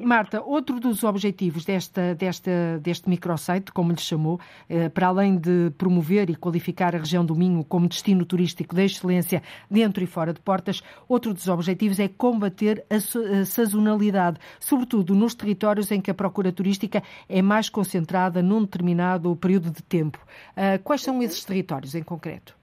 Marta, 0.00 0.40
outro 0.40 0.78
dos 0.78 1.02
objetivos 1.02 1.64
desta, 1.64 2.14
desta, 2.14 2.78
deste 2.80 3.08
microsite, 3.08 3.72
como 3.72 3.90
lhe 3.90 4.00
chamou, 4.00 4.38
eh, 4.68 4.88
para 4.88 5.08
além 5.08 5.36
de 5.36 5.70
promover 5.76 6.30
e 6.30 6.36
qualificar 6.36 6.94
a 6.94 6.98
região 6.98 7.24
do 7.24 7.34
Minho 7.34 7.64
como 7.64 7.88
destino 7.88 8.24
turístico 8.24 8.74
de 8.74 8.84
excelência 8.84 9.42
dentro 9.70 10.02
e 10.02 10.06
fora 10.06 10.32
de 10.32 10.40
portas, 10.40 10.82
outro 11.08 11.32
dos 11.32 11.47
objetivos 11.48 11.98
é 11.98 12.08
combater 12.08 12.84
a 12.90 13.44
sazonalidade, 13.44 14.38
sobretudo 14.60 15.14
nos 15.14 15.34
territórios 15.34 15.90
em 15.90 16.00
que 16.00 16.10
a 16.10 16.14
procura 16.14 16.52
turística 16.52 17.02
é 17.28 17.42
mais 17.42 17.68
concentrada 17.68 18.42
num 18.42 18.62
determinado 18.62 19.34
período 19.36 19.70
de 19.70 19.82
tempo. 19.82 20.18
Uh, 20.52 20.82
quais 20.82 21.02
são 21.02 21.22
esses 21.22 21.44
territórios 21.44 21.94
em 21.94 22.02
concreto? 22.02 22.56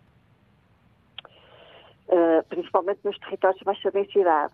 Uh, 2.07 2.43
principalmente 2.49 2.99
nos 3.03 3.17
territórios 3.19 3.59
de 3.59 3.65
baixa 3.65 3.91
densidade. 3.91 4.53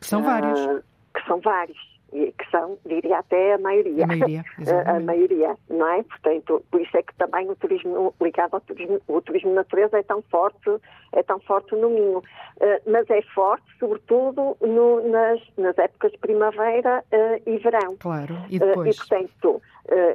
Que 0.00 0.06
são 0.06 0.22
vários. 0.22 0.60
Uh, 0.60 0.82
que 1.14 1.26
são 1.26 1.40
vários. 1.40 1.87
E 2.12 2.32
que 2.32 2.50
são, 2.50 2.78
diria 2.86 3.18
até 3.18 3.54
a 3.54 3.58
maioria. 3.58 4.04
A 4.04 4.06
maioria, 4.06 4.44
a 4.86 5.00
maioria, 5.00 5.56
não 5.68 5.88
é? 5.88 6.02
Portanto, 6.02 6.64
por 6.70 6.80
isso 6.80 6.96
é 6.96 7.02
que 7.02 7.14
também 7.16 7.50
o 7.50 7.56
turismo 7.56 8.14
ligado 8.20 8.54
ao 8.54 8.60
turismo, 8.60 9.00
o 9.06 9.20
turismo 9.20 9.50
de 9.50 9.56
natureza 9.56 9.98
é 9.98 10.02
tão 10.02 10.22
forte, 10.22 10.70
é 11.12 11.22
tão 11.22 11.38
forte 11.40 11.74
no 11.74 11.90
Minho. 11.90 12.18
Uh, 12.18 12.90
mas 12.90 13.08
é 13.10 13.20
forte, 13.34 13.66
sobretudo, 13.78 14.56
no, 14.60 15.08
nas, 15.08 15.40
nas 15.56 15.76
épocas 15.78 16.12
de 16.12 16.18
primavera 16.18 17.04
uh, 17.12 17.42
e 17.46 17.58
verão. 17.58 17.96
Claro, 17.98 18.36
e 18.48 18.58
depois? 18.58 18.88
Uh, 18.88 18.90
e, 18.90 19.08
portanto, 19.08 19.62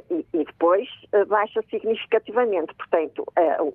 e, 0.09 0.25
e, 0.33 0.43
depois 0.45 0.88
baixa 1.27 1.62
significativamente. 1.69 2.73
Portanto, 2.75 3.25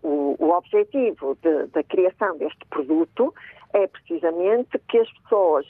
o, 0.03 0.37
o, 0.39 0.51
objetivo 0.51 1.37
da 1.73 1.83
criação 1.85 2.37
deste 2.39 2.65
produto 2.71 3.35
é 3.73 3.87
precisamente 3.87 4.79
que 4.89 4.99
as 4.99 5.11
pessoas 5.23 5.67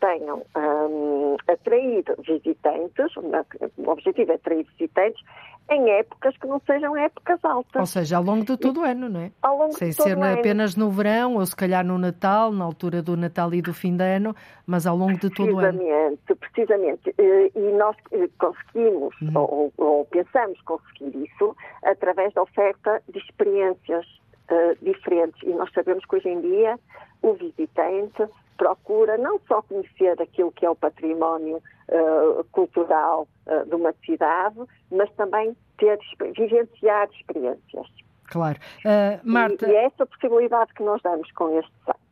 tenham 0.00 0.42
um, 0.56 1.36
atraído 1.48 2.14
visitantes, 2.26 3.14
o 3.16 3.90
objetivo 3.90 4.32
é 4.32 4.34
atrair 4.36 4.64
visitantes 4.78 5.22
em 5.68 5.90
épocas 5.90 6.36
que 6.38 6.46
não 6.46 6.60
sejam 6.60 6.96
épocas 6.96 7.44
altas. 7.44 7.80
Ou 7.80 7.86
seja, 7.86 8.16
ao 8.16 8.22
longo 8.22 8.44
de 8.44 8.56
todo 8.56 8.80
o 8.80 8.84
ano, 8.84 9.08
não 9.08 9.20
é? 9.20 9.32
Ao 9.42 9.58
longo 9.58 9.72
Sem 9.72 9.90
de 9.90 9.96
todo 9.96 10.06
ser 10.06 10.16
ano. 10.16 10.38
apenas 10.38 10.76
no 10.76 10.90
verão 10.90 11.34
ou 11.36 11.44
se 11.44 11.56
calhar 11.56 11.84
no 11.84 11.98
Natal, 11.98 12.52
na 12.52 12.64
altura 12.64 13.02
do 13.02 13.16
Natal 13.16 13.52
e 13.52 13.60
do 13.60 13.74
fim 13.74 13.96
de 13.96 14.04
ano, 14.04 14.34
mas 14.64 14.86
ao 14.86 14.96
longo 14.96 15.18
de 15.18 15.28
todo 15.28 15.56
o 15.56 15.58
ano. 15.58 15.78
Precisamente, 15.78 16.34
precisamente. 16.36 17.14
Eh, 17.18 17.50
E 17.56 17.72
nós 17.72 17.96
eh, 18.12 18.28
conseguimos, 18.38 19.14
Uhum. 19.20 19.32
ou, 19.34 19.65
ou 19.76 20.04
pensamos 20.06 20.60
conseguir 20.62 21.16
isso, 21.24 21.56
através 21.82 22.32
da 22.34 22.42
oferta 22.42 23.02
de 23.08 23.18
experiências 23.18 24.06
eh, 24.48 24.76
diferentes. 24.82 25.42
E 25.42 25.52
nós 25.54 25.70
sabemos 25.72 26.04
que 26.04 26.16
hoje 26.16 26.28
em 26.28 26.40
dia 26.40 26.78
o 27.22 27.34
visitante 27.34 28.26
procura 28.56 29.18
não 29.18 29.40
só 29.46 29.62
conhecer 29.62 30.20
aquilo 30.20 30.52
que 30.52 30.64
é 30.64 30.70
o 30.70 30.76
património 30.76 31.62
eh, 31.88 32.44
cultural 32.52 33.28
eh, 33.46 33.64
de 33.64 33.74
uma 33.74 33.92
cidade, 34.04 34.58
mas 34.90 35.10
também 35.12 35.56
ter, 35.78 35.98
vivenciar 36.36 37.08
experiências. 37.10 37.86
Claro. 38.28 38.58
Ah, 38.84 39.20
Marta, 39.22 39.66
E, 39.66 39.70
e 39.70 39.76
é 39.76 39.84
essa 39.84 40.04
possibilidade 40.06 40.72
que 40.74 40.82
nós 40.82 41.00
damos 41.02 41.30
com 41.32 41.58
este 41.58 41.72
site. 41.84 42.05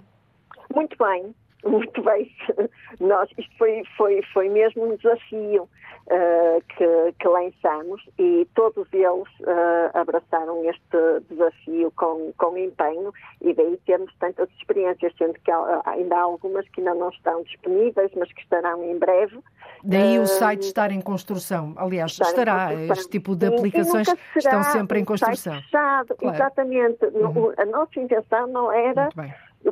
Muito 0.76 0.98
bem, 0.98 1.36
muito 1.66 2.02
bem. 2.04 2.32
Nós, 3.00 3.30
isto 3.38 3.58
foi, 3.58 3.84
foi, 3.98 4.22
foi 4.34 4.50
mesmo 4.50 4.86
um 4.86 4.96
desafio 4.96 5.68
eh, 6.10 6.60
que, 6.76 7.14
que 7.20 7.28
lançamos 7.28 8.02
e 8.18 8.48
todos 8.56 8.88
eles 8.92 9.28
eh, 9.46 9.92
abraçaram 9.94 10.64
este 10.66 11.24
desafio 11.30 11.92
com, 11.96 12.34
com 12.38 12.58
empenho 12.58 13.14
e 13.42 13.54
daí 13.54 13.78
temos 13.86 14.12
tantas 14.20 14.50
experiências, 14.60 15.14
sendo 15.18 15.34
que 15.34 15.52
há- 15.52 15.82
ainda 15.86 16.16
há 16.18 16.22
algumas 16.22 16.68
que 16.70 16.82
ainda 16.82 16.96
não 16.96 17.10
estão 17.10 17.44
disponíveis, 17.44 18.12
mas 18.18 18.32
que 18.34 18.42
estarão 18.42 18.84
em 18.84 18.98
breve. 18.98 19.40
Daí 19.84 20.18
o 20.20 20.24
Eh, 20.24 20.26
site 20.28 20.64
estar 20.64 20.92
em 20.92 21.02
construção. 21.02 21.74
Aliás, 21.78 22.12
estará. 22.12 22.68
construção. 22.70 22.94
Este 22.96 23.10
tipo 23.10 23.36
de 23.36 23.46
aplicações 23.48 24.08
estão 24.36 24.64
sempre 24.64 25.00
em 25.00 25.06
construção. 25.06 25.54
fechado, 25.62 26.16
Claro. 26.18 26.36
Exatamente. 26.36 27.06
No- 27.12 27.54
A 27.58 27.66
nossa 27.66 28.00
intenção 28.00 28.48
não 28.48 28.72
era. 28.72 29.10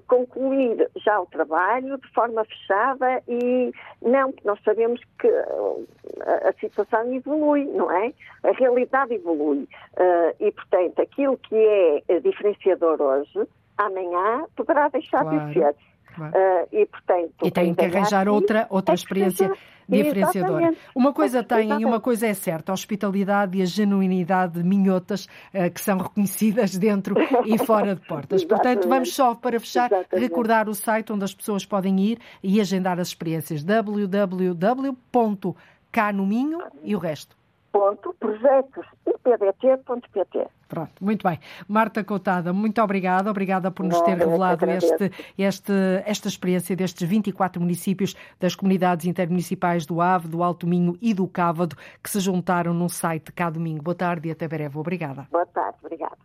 Concluir 0.08 0.89
já 1.04 1.19
o 1.19 1.25
trabalho 1.25 1.97
de 1.97 2.08
forma 2.13 2.43
fechada 2.45 3.21
e 3.28 3.71
não, 4.02 4.32
porque 4.32 4.47
nós 4.47 4.60
sabemos 4.63 5.02
que 5.19 5.28
uh, 5.28 5.88
a, 6.21 6.49
a 6.49 6.54
situação 6.60 7.13
evolui, 7.13 7.65
não 7.65 7.91
é? 7.91 8.13
A 8.43 8.52
realidade 8.52 9.13
evolui. 9.15 9.67
Uh, 9.97 10.36
e, 10.39 10.52
portanto, 10.52 10.99
aquilo 11.02 11.38
que 11.38 11.56
é 11.56 12.04
eh, 12.08 12.19
diferenciador 12.19 13.02
hoje, 13.02 13.47
amanhã 13.78 14.45
poderá 14.56 14.89
deixar 14.89 15.23
Claro, 15.23 15.47
de 15.47 15.54
ser. 15.54 15.75
claro. 16.15 16.34
Uh, 16.38 16.67
e, 16.71 16.86
portanto, 16.86 17.34
E 17.43 17.52
tem 17.52 17.73
que 17.73 17.86
arranjar 17.86 18.28
outra, 18.30 18.67
outra 18.69 18.93
é 18.93 18.95
que 18.95 19.02
experiência 19.02 19.47
seja- 19.47 19.60
diferenciadora. 19.89 20.62
Exatamente. 20.62 20.80
Uma 20.95 21.12
coisa 21.13 21.43
tem 21.43 21.82
e 21.82 21.86
uma 21.86 21.99
coisa 21.99 22.28
é 22.28 22.34
certa, 22.34 22.71
a 22.71 22.73
hospitalidade 22.73 23.58
e 23.58 23.62
a 23.62 23.65
genuinidade 23.65 24.54
de 24.54 24.63
minhotas 24.63 25.28
eh, 25.54 25.69
que 25.69 25.82
são 25.82 25.97
reconhecidas 25.97 26.78
dentro 26.78 27.15
e 27.45 27.58
fora 27.58 27.95
de 27.95 28.08
portas. 28.08 28.41
Portanto, 28.45 28.88
vamos 28.88 29.13
só 29.13 29.36
para 29.36 29.60
fechar 29.60 29.91
Exatamente. 29.91 30.21
recordar 30.21 30.69
o 30.69 30.75
site 30.75 31.12
onde 31.12 31.25
as 31.25 31.34
pessoas 31.34 31.65
podem 31.65 31.99
ir 31.99 32.19
e 32.43 32.62
agendar 32.62 32.99
as 32.99 33.08
experiências 33.10 33.63
www.canominho 33.63 36.60
e 36.84 36.95
o 36.95 36.99
resto. 36.99 37.38
Ponto, 37.72 38.16
projetos, 38.20 38.86
ipdt.pt. 39.06 40.48
Pronto, 40.68 40.92
muito 41.02 41.28
bem. 41.28 41.40
Marta 41.68 42.04
Coutada, 42.04 42.54
muito 42.54 42.82
obrigada. 42.82 43.30
Obrigada 43.30 43.72
por 43.72 43.84
nos 43.84 44.00
Nada, 44.00 44.06
ter 44.06 44.18
revelado 44.18 44.70
este, 44.70 45.12
este, 45.38 45.74
esta 46.06 46.28
experiência 46.28 46.76
destes 46.76 47.08
24 47.08 47.62
municípios 47.62 48.16
das 48.40 48.56
comunidades 48.56 49.06
intermunicipais 49.06 49.86
do 49.86 50.02
Ave, 50.02 50.28
do 50.28 50.44
Alto 50.44 50.68
Minho 50.68 50.98
e 51.02 51.14
do 51.14 51.28
Cávado 51.28 51.76
que 52.04 52.10
se 52.10 52.20
juntaram 52.20 52.74
num 52.74 52.90
site 52.90 53.32
cá 53.32 53.50
domingo. 53.50 53.84
Boa 53.84 53.96
tarde 53.96 54.30
e 54.30 54.32
até 54.32 54.48
breve. 54.48 54.78
Obrigada. 54.78 55.28
Boa 55.32 55.46
tarde, 55.46 55.78
obrigada. 55.84 56.18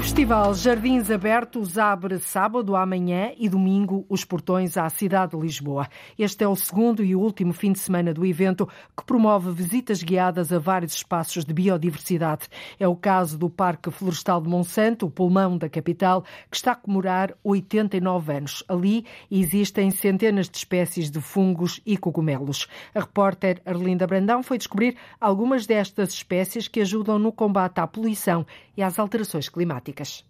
O 0.00 0.02
Festival 0.02 0.54
Jardins 0.54 1.10
Abertos 1.10 1.76
abre 1.76 2.18
sábado, 2.20 2.74
amanhã 2.74 3.32
e 3.36 3.50
domingo 3.50 4.06
os 4.08 4.24
portões 4.24 4.78
à 4.78 4.88
cidade 4.88 5.36
de 5.36 5.42
Lisboa. 5.42 5.86
Este 6.18 6.42
é 6.42 6.48
o 6.48 6.56
segundo 6.56 7.04
e 7.04 7.14
último 7.14 7.52
fim 7.52 7.70
de 7.70 7.80
semana 7.80 8.14
do 8.14 8.24
evento 8.24 8.66
que 8.96 9.04
promove 9.04 9.52
visitas 9.52 10.02
guiadas 10.02 10.54
a 10.54 10.58
vários 10.58 10.94
espaços 10.94 11.44
de 11.44 11.52
biodiversidade. 11.52 12.48
É 12.78 12.88
o 12.88 12.96
caso 12.96 13.36
do 13.36 13.50
Parque 13.50 13.90
Florestal 13.90 14.40
de 14.40 14.48
Monsanto, 14.48 15.04
o 15.04 15.10
pulmão 15.10 15.58
da 15.58 15.68
capital, 15.68 16.24
que 16.50 16.56
está 16.56 16.72
a 16.72 16.76
comemorar 16.76 17.34
89 17.44 18.32
anos. 18.32 18.64
Ali 18.68 19.04
existem 19.30 19.90
centenas 19.90 20.48
de 20.48 20.56
espécies 20.56 21.10
de 21.10 21.20
fungos 21.20 21.78
e 21.84 21.98
cogumelos. 21.98 22.66
A 22.94 23.00
repórter 23.00 23.60
Arlinda 23.66 24.06
Brandão 24.06 24.42
foi 24.42 24.56
descobrir 24.56 24.96
algumas 25.20 25.66
destas 25.66 26.14
espécies 26.14 26.68
que 26.68 26.80
ajudam 26.80 27.18
no 27.18 27.30
combate 27.30 27.80
à 27.80 27.86
poluição 27.86 28.46
e 28.80 28.82
às 28.82 28.98
alterações 28.98 29.46
climáticas. 29.46 30.24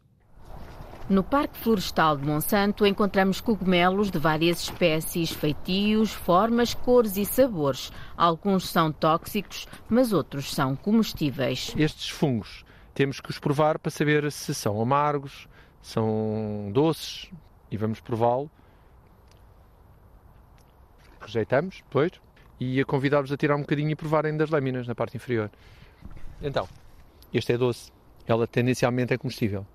No 1.09 1.23
Parque 1.23 1.57
Florestal 1.57 2.17
de 2.17 2.27
Monsanto 2.27 2.85
encontramos 2.85 3.41
cogumelos 3.41 4.11
de 4.11 4.19
várias 4.19 4.63
espécies, 4.63 5.31
feitios, 5.31 6.13
formas, 6.13 6.75
cores 6.75 7.17
e 7.17 7.25
sabores. 7.25 7.93
Alguns 8.17 8.69
são 8.69 8.91
tóxicos, 8.91 9.69
mas 9.89 10.13
outros 10.13 10.53
são 10.53 10.75
comestíveis. 10.75 11.73
Estes 11.77 12.09
fungos 12.09 12.65
temos 12.93 13.21
que 13.21 13.31
os 13.31 13.39
provar 13.39 13.79
para 13.79 13.91
saber 13.91 14.31
se 14.33 14.53
são 14.53 14.81
amargos, 14.81 15.49
são 15.81 16.71
doces 16.73 17.31
e 17.71 17.77
vamos 17.77 18.01
prová-lo. 18.01 18.51
Rejeitamos 21.21 21.77
depois 21.77 22.13
e 22.59 22.81
a 22.81 22.85
convidar-vos 22.85 23.31
a 23.31 23.37
tirar 23.37 23.55
um 23.55 23.61
bocadinho 23.61 23.91
e 23.91 23.97
provarem 23.97 24.37
das 24.37 24.51
lâminas 24.51 24.89
na 24.89 24.95
parte 24.95 25.17
inferior. 25.17 25.51
Então, 26.43 26.69
este 27.33 27.53
é 27.53 27.57
doce. 27.59 28.00
Ela 28.31 28.47
tendencialmente 28.47 29.13
é 29.13 29.19
comestível. 29.19 29.67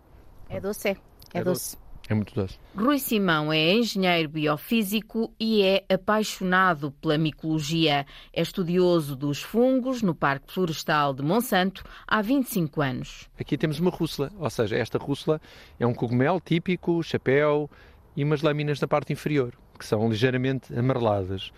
É 0.50 0.60
doce, 0.62 0.90
é. 0.90 0.98
É, 1.34 1.44
doce. 1.44 1.78
É 2.08 2.14
muito 2.14 2.34
doce. 2.34 2.58
Rui 2.76 3.00
Simão 3.00 3.52
é 3.52 3.74
engenheiro 3.74 4.30
biofísico 4.30 5.34
e 5.40 5.64
é 5.64 5.84
apaixonado 5.94 6.92
pela 7.02 7.18
micologia. 7.18 8.06
É 8.32 8.42
estudioso 8.42 9.16
dos 9.16 9.42
fungos 9.42 10.02
no 10.02 10.16
Parque 10.16 10.54
Florestal 10.54 11.14
de 11.14 11.24
Monsanto 11.24 11.84
há 12.08 12.22
25 12.22 12.82
anos. 12.82 13.30
Aqui 13.38 13.58
temos 13.58 13.80
uma 13.80 13.92
rússula, 13.92 14.32
ou 14.38 14.50
seja, 14.50 14.78
esta 14.78 14.98
rússula 14.98 15.42
é 15.80 15.86
um 15.86 15.94
cogumelo 15.94 16.40
típico, 16.40 17.04
chapéu 17.04 17.70
e 18.16 18.24
umas 18.24 18.42
lâminas 18.42 18.80
na 18.80 18.88
parte 18.88 19.12
inferior, 19.12 19.54
que 19.78 19.86
são 19.86 20.08
ligeiramente 20.08 20.74
amareladas. 20.78 21.52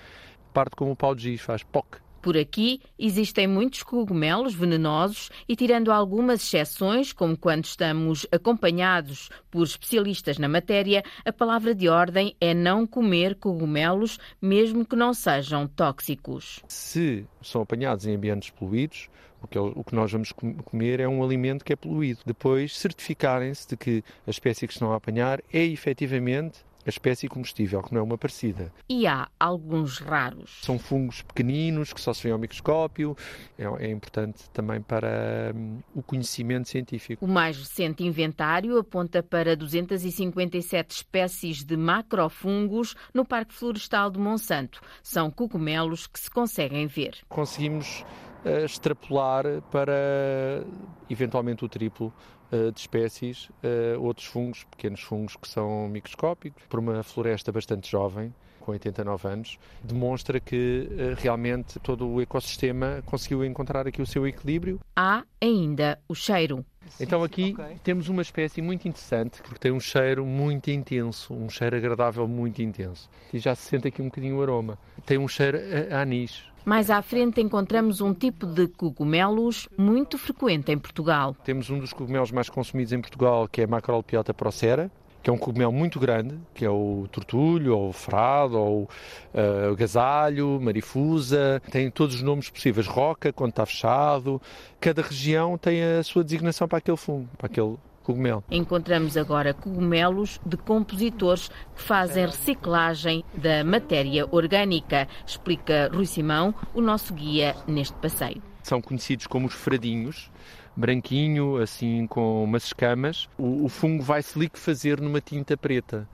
Parte 0.54 0.76
como 0.76 0.92
o 0.92 0.96
pau 0.96 1.14
de 1.14 1.24
giz, 1.24 1.42
faz 1.42 1.62
POC. 1.62 2.07
Por 2.28 2.36
aqui 2.36 2.82
existem 3.00 3.48
muitos 3.48 3.84
cogumelos 3.84 4.54
venenosos 4.54 5.30
e, 5.48 5.56
tirando 5.56 5.94
algumas 5.94 6.44
exceções, 6.44 7.14
como 7.14 7.38
quando 7.38 7.64
estamos 7.64 8.28
acompanhados 8.30 9.30
por 9.50 9.64
especialistas 9.64 10.38
na 10.38 10.50
matéria, 10.50 11.06
a 11.24 11.32
palavra 11.32 11.74
de 11.74 11.88
ordem 11.88 12.36
é 12.42 12.54
não 12.54 12.86
comer 12.86 13.36
cogumelos, 13.36 14.20
mesmo 14.42 14.86
que 14.86 14.94
não 14.94 15.14
sejam 15.14 15.70
tóxicos. 15.70 16.62
Se 16.68 17.26
são 17.42 17.62
apanhados 17.62 18.06
em 18.06 18.16
ambientes 18.16 18.50
poluídos, 18.50 19.08
o 19.42 19.48
que, 19.48 19.58
é 19.58 19.62
o 19.62 19.82
que 19.82 19.96
nós 19.96 20.12
vamos 20.12 20.34
com- 20.34 20.54
comer 20.56 21.00
é 21.00 21.08
um 21.08 21.24
alimento 21.24 21.64
que 21.64 21.72
é 21.72 21.78
poluído. 21.78 22.20
Depois, 22.26 22.78
certificarem-se 22.78 23.70
de 23.70 23.78
que 23.78 24.04
a 24.26 24.30
espécie 24.30 24.68
que 24.68 24.74
estão 24.74 24.92
a 24.92 24.98
apanhar 24.98 25.40
é 25.54 25.64
efetivamente 25.64 26.67
a 26.88 26.90
espécie 26.90 27.28
comestível, 27.28 27.84
que 27.84 27.94
não 27.94 28.00
é 28.00 28.04
uma 28.04 28.18
parecida. 28.18 28.72
E 28.88 29.06
há 29.06 29.28
alguns 29.38 30.00
raros. 30.00 30.60
São 30.62 30.80
fungos 30.80 31.22
pequeninos 31.22 31.92
que 31.92 32.00
só 32.00 32.14
se 32.14 32.24
vêem 32.24 32.32
ao 32.32 32.40
microscópio. 32.40 33.16
É, 33.58 33.66
é 33.66 33.92
importante 33.92 34.50
também 34.52 34.82
para 34.82 35.52
hum, 35.54 35.80
o 35.94 36.02
conhecimento 36.02 36.70
científico. 36.70 37.26
O 37.26 37.28
mais 37.28 37.58
recente 37.58 38.06
inventário 38.06 38.78
aponta 38.78 39.22
para 39.22 39.54
257 39.54 40.96
espécies 40.96 41.62
de 41.62 41.76
macrofungos 41.76 42.96
no 43.14 43.26
Parque 43.26 43.54
Florestal 43.54 44.10
de 44.10 44.18
Monsanto. 44.18 44.80
São 45.04 45.30
cogumelos 45.30 46.08
que 46.08 46.20
se 46.20 46.32
conseguem 46.32 46.88
ver. 46.88 47.18
Conseguimos 47.28 48.06
eh, 48.46 48.64
extrapolar 48.64 49.44
para 49.72 50.64
eventualmente 51.10 51.66
o 51.66 51.68
triplo 51.68 52.14
de 52.52 52.80
espécies, 52.80 53.50
eh, 53.64 53.96
outros 53.98 54.26
fungos, 54.26 54.64
pequenos 54.66 55.02
fungos 55.02 55.36
que 55.36 55.48
são 55.48 55.88
microscópicos, 55.90 56.64
por 56.70 56.80
uma 56.80 57.04
floresta 57.04 57.52
bastante 57.52 57.90
jovem, 57.90 58.34
com 58.68 58.74
89 58.74 59.28
anos, 59.30 59.60
demonstra 59.82 60.42
que 60.42 60.90
uh, 60.92 61.22
realmente 61.22 61.80
todo 61.80 62.06
o 62.06 62.22
ecossistema 62.22 63.02
conseguiu 63.06 63.46
encontrar 63.46 63.88
aqui 63.88 64.02
o 64.02 64.06
seu 64.06 64.28
equilíbrio. 64.28 64.78
Há 64.94 65.24
ainda 65.42 65.98
o 66.06 66.14
cheiro. 66.14 66.66
Então 67.00 67.24
aqui 67.24 67.54
okay. 67.54 67.78
temos 67.82 68.10
uma 68.10 68.22
espécie 68.22 68.62
muito 68.62 68.86
interessante, 68.86 69.42
porque 69.42 69.60
tem 69.60 69.72
um 69.72 69.80
cheiro 69.80 70.26
muito 70.26 70.70
intenso, 70.70 71.34
um 71.34 71.50
cheiro 71.50 71.78
agradável 71.78 72.28
muito 72.28 72.62
intenso. 72.62 73.10
E 73.34 73.40
já 73.40 73.56
se 73.56 73.70
sente 73.70 73.88
aqui 73.88 74.02
um 74.02 74.06
bocadinho 74.06 74.38
o 74.38 74.42
aroma. 74.42 74.78
Tem 75.06 75.18
um 75.18 75.28
cheiro 75.28 75.58
a 75.90 76.02
anis. 76.02 76.44
Mais 76.68 76.90
à 76.92 77.02
frente 77.02 77.40
encontramos 77.40 78.02
um 78.02 78.14
tipo 78.14 78.46
de 78.46 78.68
cogumelos 78.68 79.70
muito 79.78 80.18
frequente 80.18 80.70
em 80.70 80.78
Portugal. 80.78 81.34
Temos 81.46 81.70
um 81.70 81.80
dos 81.80 81.94
cogumelos 81.94 82.30
mais 82.30 82.50
consumidos 82.50 82.92
em 82.92 83.00
Portugal, 83.00 83.48
que 83.48 83.62
é 83.62 83.64
a 83.64 83.68
Macrolepiota 83.68 84.34
procera, 84.34 84.92
que 85.24 85.30
é 85.30 85.34
um 85.34 85.38
cogumelo 85.38 85.72
muito 85.72 85.98
grande, 85.98 86.38
que 86.54 86.66
é 86.66 86.70
o 86.70 87.08
tortulho, 87.10 87.74
ou 87.74 87.88
o 87.88 87.94
frado, 87.94 88.58
ou 88.60 88.82
uh, 88.84 89.72
o 89.72 89.78
gasalho, 89.78 90.60
marifusa, 90.62 91.62
tem 91.72 91.90
todos 91.90 92.16
os 92.16 92.22
nomes 92.22 92.50
possíveis, 92.50 92.86
roca, 92.86 93.32
quando 93.32 93.52
está 93.52 93.66
fechado. 93.66 94.42
Cada 94.78 95.02
região 95.02 95.58
tem 95.58 95.82
a 95.82 96.04
sua 96.04 96.22
designação 96.22 96.68
para 96.68 96.80
aquele 96.80 96.98
fungo, 96.98 97.30
para 97.38 97.48
aquele 97.48 97.78
cogumelo. 98.08 98.42
Encontramos 98.50 99.18
agora 99.18 99.54
cogumelos 99.54 100.40
de 100.46 100.56
compositores 100.56 101.50
que 101.76 101.82
fazem 101.84 102.26
reciclagem 102.26 103.26
da 103.34 103.66
matéria 103.66 104.26
orgânica, 104.32 105.10
explica 105.26 105.90
Rui 105.94 106.06
Simão, 106.06 106.56
o 106.74 106.80
nosso 106.80 107.14
guia 107.14 107.54
neste 107.68 107.94
passeio. 107.96 108.42
São 108.64 108.82
conhecidos 108.82 109.28
como 109.28 109.48
os 109.48 109.54
fradinhos, 109.54 110.32
branquinho, 110.74 111.58
assim 111.58 112.08
com 112.08 112.46
umas 112.46 112.66
escamas, 112.66 113.28
o, 113.38 113.66
o 113.66 113.70
fungo 113.70 114.02
vai 114.02 114.24
se 114.24 114.40
liquefazer 114.40 115.02
numa 115.02 115.20
tinta 115.20 115.58
preta. 115.58 116.08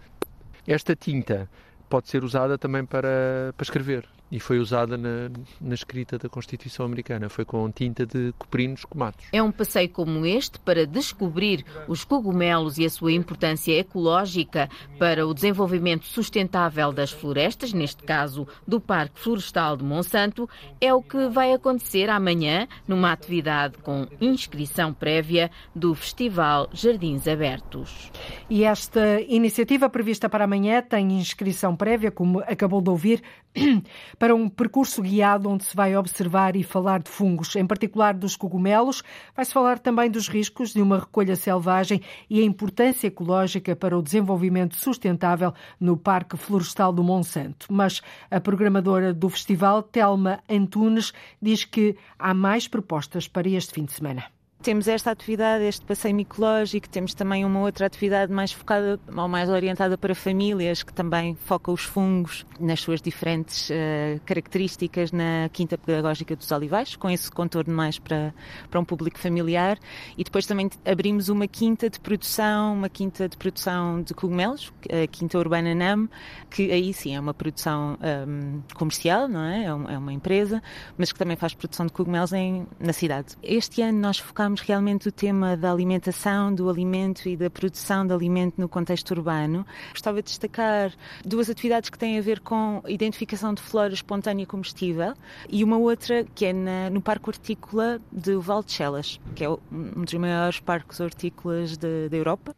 Esta 0.65 0.95
tinta 0.95 1.47
pode 1.87 2.09
ser 2.09 2.23
usada 2.23 2.57
também 2.57 2.83
para, 2.83 3.53
para 3.55 3.63
escrever 3.63 4.07
e 4.33 4.39
foi 4.39 4.57
usada 4.57 4.97
na, 4.97 5.29
na, 5.61 5.75
escrita 5.75 6.17
da 6.17 6.27
Constituição 6.27 6.87
Americana. 6.87 7.29
Foi 7.29 7.45
com 7.45 7.69
tinta 7.69 8.03
de 8.03 8.33
coprinos 8.35 8.83
comatos. 8.83 9.27
É 9.31 9.43
um 9.43 9.51
passeio 9.51 9.87
como 9.89 10.25
este 10.25 10.59
para 10.59 10.87
descobrir 10.87 11.63
os 11.87 12.03
cogumelos 12.03 12.79
e 12.79 12.85
a 12.85 12.89
sua 12.89 13.11
importância 13.11 13.77
ecológica 13.77 14.67
para 14.97 15.27
o 15.27 15.35
desenvolvimento 15.35 16.05
sustentável 16.05 16.91
das 16.91 17.11
florestas, 17.11 17.73
neste 17.73 18.01
caso 18.01 18.47
do 18.67 18.81
Parque 18.81 19.19
Florestal 19.19 19.77
de 19.77 19.83
Monsanto, 19.83 20.49
é 20.81 20.91
o 20.91 21.03
que 21.03 21.27
vai 21.27 21.53
acontecer 21.53 22.09
amanhã 22.09 22.67
numa 22.87 23.11
atividade 23.11 23.77
com 23.83 24.07
inscrição 24.19 24.91
prévia 24.95 25.51
do 25.75 25.93
Festival 25.93 26.69
Jardins 26.73 27.27
Abertos. 27.27 28.11
E 28.49 28.63
esta 28.63 29.21
iniciativa 29.21 29.87
prevista 29.91 30.27
para 30.27 30.45
amanhã 30.45 30.81
tem 30.81 31.19
inscrição 31.19 31.75
prévia, 31.75 32.09
como 32.09 32.39
acabou 32.39 32.81
de 32.81 32.89
ouvir, 32.89 33.21
para 34.17 34.35
um 34.35 34.49
percurso 34.49 35.01
guiado 35.01 35.49
onde 35.49 35.63
se 35.63 35.75
vai 35.75 35.95
observar 35.95 36.55
e 36.55 36.63
falar 36.63 37.01
de 37.01 37.09
fungos, 37.09 37.55
em 37.55 37.65
particular 37.65 38.13
dos 38.13 38.35
cogumelos. 38.35 39.03
Vai-se 39.35 39.53
falar 39.53 39.79
também 39.79 40.09
dos 40.09 40.27
riscos 40.27 40.73
de 40.73 40.81
uma 40.81 40.99
recolha 40.99 41.35
selvagem 41.35 42.01
e 42.29 42.39
a 42.41 42.43
importância 42.43 43.07
ecológica 43.07 43.75
para 43.75 43.97
o 43.97 44.01
desenvolvimento 44.01 44.75
sustentável 44.75 45.53
no 45.79 45.97
Parque 45.97 46.37
Florestal 46.37 46.91
do 46.91 47.03
Monsanto. 47.03 47.67
Mas 47.71 48.01
a 48.29 48.39
programadora 48.39 49.13
do 49.13 49.29
festival, 49.29 49.83
Telma 49.83 50.39
Antunes, 50.49 51.13
diz 51.41 51.63
que 51.63 51.95
há 52.17 52.33
mais 52.33 52.67
propostas 52.67 53.27
para 53.27 53.49
este 53.49 53.73
fim 53.73 53.85
de 53.85 53.93
semana. 53.93 54.25
Temos 54.63 54.87
esta 54.87 55.11
atividade, 55.11 55.65
este 55.65 55.85
passeio 55.85 56.15
micológico, 56.15 56.87
temos 56.87 57.13
também 57.13 57.43
uma 57.43 57.59
outra 57.59 57.85
atividade 57.85 58.31
mais 58.31 58.53
focada 58.53 58.97
ou 59.13 59.27
mais 59.27 59.49
orientada 59.49 59.97
para 59.97 60.15
famílias, 60.15 60.83
que 60.83 60.93
também 60.93 61.35
foca 61.35 61.69
os 61.69 61.83
fungos 61.83 62.45
nas 62.57 62.79
suas 62.79 63.01
diferentes 63.01 63.69
uh, 63.69 64.21
características 64.25 65.11
na 65.11 65.49
Quinta 65.51 65.77
Pedagógica 65.77 66.33
dos 66.33 66.49
Olivais, 66.49 66.95
com 66.95 67.09
esse 67.09 67.29
contorno 67.29 67.75
mais 67.75 67.99
para, 67.99 68.33
para 68.71 68.79
um 68.79 68.85
público 68.85 69.19
familiar. 69.19 69.77
E 70.17 70.23
depois 70.23 70.45
também 70.45 70.69
abrimos 70.85 71.27
uma 71.27 71.45
quinta 71.45 71.89
de 71.89 71.99
produção, 71.99 72.73
uma 72.73 72.87
quinta 72.87 73.27
de 73.27 73.35
produção 73.35 74.01
de 74.01 74.13
cogumelos, 74.13 74.71
a 74.89 75.05
Quinta 75.07 75.37
Urbana 75.37 75.75
NAM, 75.75 76.07
que 76.49 76.71
aí 76.71 76.93
sim 76.93 77.17
é 77.17 77.19
uma 77.19 77.33
produção 77.33 77.97
um, 78.01 78.61
comercial, 78.75 79.27
não 79.27 79.43
é? 79.43 79.63
É, 79.63 79.65
é 79.65 79.97
uma 79.97 80.13
empresa, 80.13 80.63
mas 80.97 81.11
que 81.11 81.19
também 81.19 81.35
faz 81.35 81.53
produção 81.53 81.85
de 81.85 81.91
cogumelos 81.91 82.31
em, 82.31 82.65
na 82.79 82.93
cidade. 82.93 83.35
Este 83.43 83.81
ano 83.81 83.99
nós 83.99 84.19
focamos 84.19 84.52
realmente 84.61 85.07
o 85.07 85.11
tema 85.11 85.57
da 85.57 85.71
alimentação, 85.71 86.53
do 86.53 86.69
alimento 86.69 87.27
e 87.27 87.35
da 87.35 87.49
produção 87.49 88.05
de 88.05 88.13
alimento 88.13 88.59
no 88.59 88.69
contexto 88.69 89.11
urbano. 89.11 89.65
Gostava 89.91 90.21
de 90.21 90.29
destacar 90.29 90.93
duas 91.25 91.49
atividades 91.49 91.89
que 91.89 91.97
têm 91.97 92.17
a 92.17 92.21
ver 92.21 92.39
com 92.39 92.81
identificação 92.87 93.53
de 93.53 93.61
flora 93.61 93.93
espontânea 93.93 94.45
comestível 94.45 95.13
e 95.49 95.63
uma 95.63 95.77
outra 95.77 96.25
que 96.35 96.45
é 96.45 96.53
na, 96.53 96.89
no 96.89 97.01
Parque 97.01 97.29
Hortícola 97.29 97.99
de 98.11 98.35
Valdechelas, 98.35 99.19
que 99.35 99.43
é 99.43 99.49
um 99.49 100.03
dos 100.03 100.13
maiores 100.13 100.59
parques 100.59 100.99
hortícolas 100.99 101.77
da 101.77 101.87
Europa. 102.11 102.55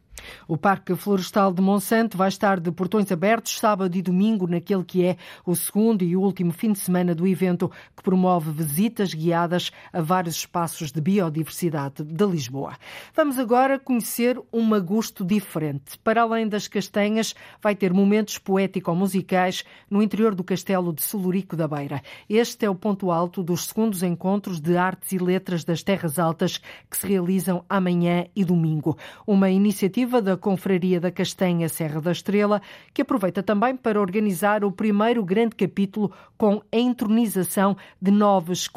O 0.48 0.56
Parque 0.56 0.94
Florestal 0.94 1.52
de 1.52 1.60
Monsanto 1.60 2.16
vai 2.16 2.28
estar 2.28 2.60
de 2.60 2.70
portões 2.70 3.10
abertos 3.10 3.58
sábado 3.58 3.96
e 3.96 4.02
domingo, 4.02 4.46
naquele 4.46 4.84
que 4.84 5.04
é 5.04 5.16
o 5.44 5.54
segundo 5.54 6.02
e 6.02 6.16
último 6.16 6.52
fim 6.52 6.72
de 6.72 6.78
semana 6.78 7.14
do 7.14 7.26
evento, 7.26 7.70
que 7.96 8.02
promove 8.02 8.50
visitas 8.50 9.12
guiadas 9.12 9.70
a 9.92 10.00
vários 10.00 10.36
espaços 10.36 10.92
de 10.92 11.00
biodiversidade 11.00 12.04
de 12.04 12.26
Lisboa. 12.26 12.74
Vamos 13.14 13.38
agora 13.38 13.78
conhecer 13.78 14.40
um 14.52 14.62
magusto 14.62 15.24
diferente. 15.24 15.98
Para 16.04 16.22
além 16.22 16.48
das 16.48 16.68
castanhas, 16.68 17.34
vai 17.60 17.74
ter 17.74 17.92
momentos 17.92 18.38
poético-musicais 18.38 19.64
no 19.90 20.02
interior 20.02 20.34
do 20.34 20.44
Castelo 20.44 20.92
de 20.92 21.02
Celurico 21.02 21.56
da 21.56 21.66
Beira. 21.66 22.02
Este 22.28 22.64
é 22.64 22.70
o 22.70 22.74
ponto 22.74 23.10
alto 23.10 23.42
dos 23.42 23.66
segundos 23.66 24.02
encontros 24.02 24.60
de 24.60 24.76
artes 24.76 25.12
e 25.12 25.18
letras 25.18 25.64
das 25.64 25.82
Terras 25.82 26.18
Altas 26.18 26.60
que 26.90 26.96
se 26.96 27.06
realizam 27.06 27.64
amanhã 27.68 28.26
e 28.34 28.44
domingo. 28.44 28.96
Uma 29.26 29.50
iniciativa 29.50 30.05
iniciativa 30.06 30.22
da 30.22 30.36
Confraria 30.36 31.00
da 31.00 31.10
Castanha 31.10 31.68
Serra 31.68 32.00
da 32.00 32.12
Estrela, 32.12 32.62
que 32.94 33.02
aproveita 33.02 33.42
também 33.42 33.76
para 33.76 34.00
organizar 34.00 34.64
o 34.64 34.70
primeiro 34.70 35.24
grande 35.24 35.56
capítulo 35.56 36.12
com 36.38 36.62
a 36.72 36.76
entronização 36.76 37.76
de 38.00 38.10
novos 38.10 38.68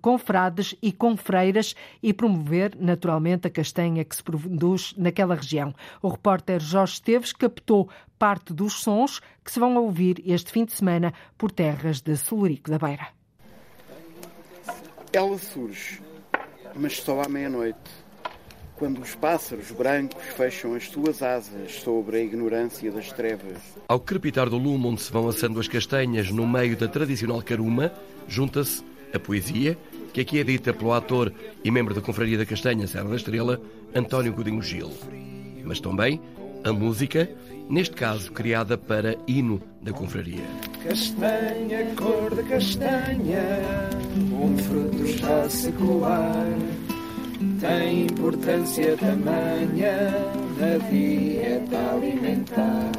confrades 0.00 0.76
e 0.80 0.92
confreiras 0.92 1.74
e 2.02 2.12
promover, 2.12 2.76
naturalmente, 2.78 3.48
a 3.48 3.50
castanha 3.50 4.04
que 4.04 4.14
se 4.14 4.22
produz 4.22 4.94
naquela 4.96 5.34
região. 5.34 5.74
O 6.00 6.08
repórter 6.08 6.60
Jorge 6.60 6.94
Esteves 6.94 7.32
captou 7.32 7.88
parte 8.18 8.52
dos 8.52 8.74
sons 8.74 9.20
que 9.44 9.50
se 9.50 9.58
vão 9.58 9.76
ouvir 9.76 10.22
este 10.24 10.52
fim 10.52 10.64
de 10.64 10.72
semana 10.72 11.12
por 11.36 11.50
terras 11.50 12.00
de 12.00 12.16
Solurico 12.16 12.70
da 12.70 12.78
Beira. 12.78 13.08
Ela 15.12 15.36
surge, 15.38 16.00
mas 16.74 16.98
só 16.98 17.20
à 17.20 17.28
meia-noite 17.28 18.01
quando 18.82 19.00
os 19.00 19.14
pássaros 19.14 19.70
brancos 19.70 20.20
fecham 20.36 20.74
as 20.74 20.88
suas 20.88 21.22
asas 21.22 21.72
sobre 21.84 22.16
a 22.16 22.20
ignorância 22.20 22.90
das 22.90 23.12
trevas. 23.12 23.56
Ao 23.86 24.00
crepitar 24.00 24.50
do 24.50 24.58
lume 24.58 24.88
onde 24.88 25.02
se 25.02 25.12
vão 25.12 25.28
assando 25.28 25.60
as 25.60 25.68
castanhas 25.68 26.32
no 26.32 26.48
meio 26.48 26.76
da 26.76 26.88
tradicional 26.88 27.40
caruma, 27.42 27.92
junta-se 28.26 28.82
a 29.14 29.20
poesia, 29.20 29.78
que 30.12 30.20
aqui 30.20 30.40
é 30.40 30.42
dita 30.42 30.74
pelo 30.74 30.92
ator 30.92 31.32
e 31.62 31.70
membro 31.70 31.94
da 31.94 32.00
Confraria 32.00 32.36
da 32.36 32.44
Castanha 32.44 32.88
Serra 32.88 33.08
da 33.08 33.14
Estrela, 33.14 33.60
António 33.94 34.32
Godinho 34.32 34.60
Gil. 34.60 34.90
Mas 35.64 35.78
também 35.78 36.20
a 36.64 36.72
música, 36.72 37.30
neste 37.70 37.94
caso 37.94 38.32
criada 38.32 38.76
para 38.76 39.16
hino 39.28 39.62
da 39.80 39.92
confraria. 39.92 40.42
Castanha, 40.82 41.86
cor 41.94 42.34
de 42.34 42.42
castanha, 42.48 43.44
um 44.32 44.58
fruto 44.58 45.04
está 45.04 45.42
a 45.42 45.48
circular 45.48 46.48
tem 47.62 48.06
importância 48.06 48.96
tamanha 48.96 50.10
na 50.58 50.78
dieta 50.90 51.92
alimentar. 51.92 52.90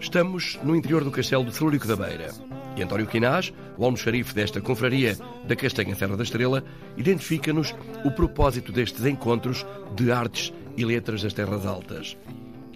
Estamos 0.00 0.58
no 0.64 0.74
interior 0.74 1.04
do 1.04 1.12
castelo 1.12 1.44
de 1.44 1.54
Celúrico 1.54 1.86
da 1.86 1.94
Beira. 1.94 2.32
E 2.76 2.82
António 2.82 3.06
Quinás, 3.06 3.52
o 3.78 3.84
almoxarife 3.84 4.34
desta 4.34 4.60
confraria 4.60 5.16
da 5.44 5.54
Castanha 5.54 5.94
Serra 5.94 6.16
da 6.16 6.24
Estrela, 6.24 6.64
identifica-nos 6.96 7.72
o 8.04 8.10
propósito 8.10 8.72
destes 8.72 9.06
encontros 9.06 9.64
de 9.94 10.10
artes 10.10 10.52
e 10.76 10.84
letras 10.84 11.22
das 11.22 11.32
Terras 11.32 11.64
Altas 11.64 12.16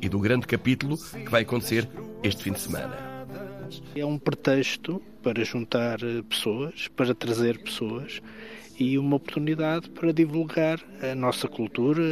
e 0.00 0.08
do 0.08 0.20
grande 0.20 0.46
capítulo 0.46 0.96
que 0.96 1.30
vai 1.30 1.42
acontecer 1.42 1.88
este 2.22 2.44
fim 2.44 2.52
de 2.52 2.60
semana. 2.60 2.96
É 3.96 4.06
um 4.06 4.18
pretexto 4.18 5.02
para 5.20 5.42
juntar 5.42 5.98
pessoas, 6.28 6.86
para 6.94 7.12
trazer 7.12 7.58
pessoas 7.58 8.22
e 8.78 8.98
uma 8.98 9.16
oportunidade 9.16 9.88
para 9.90 10.12
divulgar 10.12 10.80
a 11.02 11.14
nossa 11.14 11.48
cultura. 11.48 12.02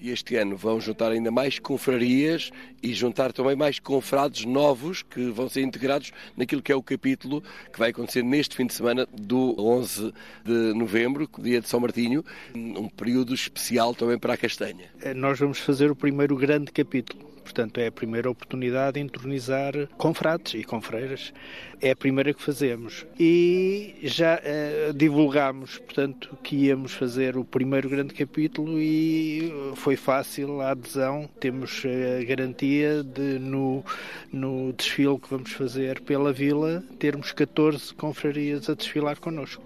E 0.00 0.10
este 0.10 0.36
ano 0.36 0.56
vão 0.56 0.80
juntar 0.80 1.12
ainda 1.12 1.30
mais 1.30 1.58
confrarias 1.58 2.50
e 2.82 2.92
juntar 2.92 3.32
também 3.32 3.56
mais 3.56 3.78
confrados 3.78 4.44
novos 4.44 5.02
que 5.02 5.30
vão 5.30 5.48
ser 5.48 5.62
integrados 5.62 6.12
naquilo 6.36 6.62
que 6.62 6.72
é 6.72 6.76
o 6.76 6.82
capítulo 6.82 7.42
que 7.72 7.78
vai 7.78 7.90
acontecer 7.90 8.22
neste 8.22 8.56
fim 8.56 8.66
de 8.66 8.74
semana 8.74 9.06
do 9.12 9.54
11 9.58 10.12
de 10.44 10.74
novembro, 10.74 11.28
dia 11.38 11.60
de 11.60 11.68
São 11.68 11.80
Martinho, 11.80 12.24
um 12.54 12.88
período 12.88 13.34
especial 13.34 13.94
também 13.94 14.18
para 14.18 14.34
a 14.34 14.36
castanha. 14.36 14.90
Eh, 15.02 15.14
nós 15.14 15.38
vamos 15.38 15.58
fazer 15.58 15.90
o 15.90 15.96
primeiro 15.96 16.36
grande 16.36 16.72
capítulo 16.72 17.29
portanto 17.50 17.78
é 17.78 17.88
a 17.88 17.92
primeira 17.92 18.30
oportunidade 18.30 18.94
de 18.94 19.00
entronizar 19.00 19.72
confrades 19.98 20.54
e 20.54 20.62
confreiras. 20.62 21.32
É 21.80 21.90
a 21.90 21.96
primeira 21.96 22.32
que 22.32 22.42
fazemos. 22.42 23.06
E 23.18 23.96
já 24.02 24.40
eh, 24.44 24.92
divulgámos, 24.94 25.78
portanto, 25.78 26.38
que 26.42 26.54
íamos 26.66 26.92
fazer 26.92 27.36
o 27.36 27.44
primeiro 27.44 27.88
grande 27.88 28.14
capítulo 28.14 28.78
e 28.78 29.52
foi 29.76 29.96
fácil 29.96 30.60
a 30.60 30.70
adesão. 30.70 31.28
Temos 31.40 31.82
a 31.84 32.24
garantia 32.24 33.02
de 33.02 33.38
no, 33.38 33.84
no 34.30 34.72
desfile 34.74 35.18
que 35.18 35.30
vamos 35.30 35.52
fazer 35.52 36.00
pela 36.02 36.32
vila 36.32 36.84
termos 36.98 37.32
14 37.32 37.94
confrarias 37.94 38.68
a 38.68 38.74
desfilar 38.74 39.18
connosco. 39.18 39.62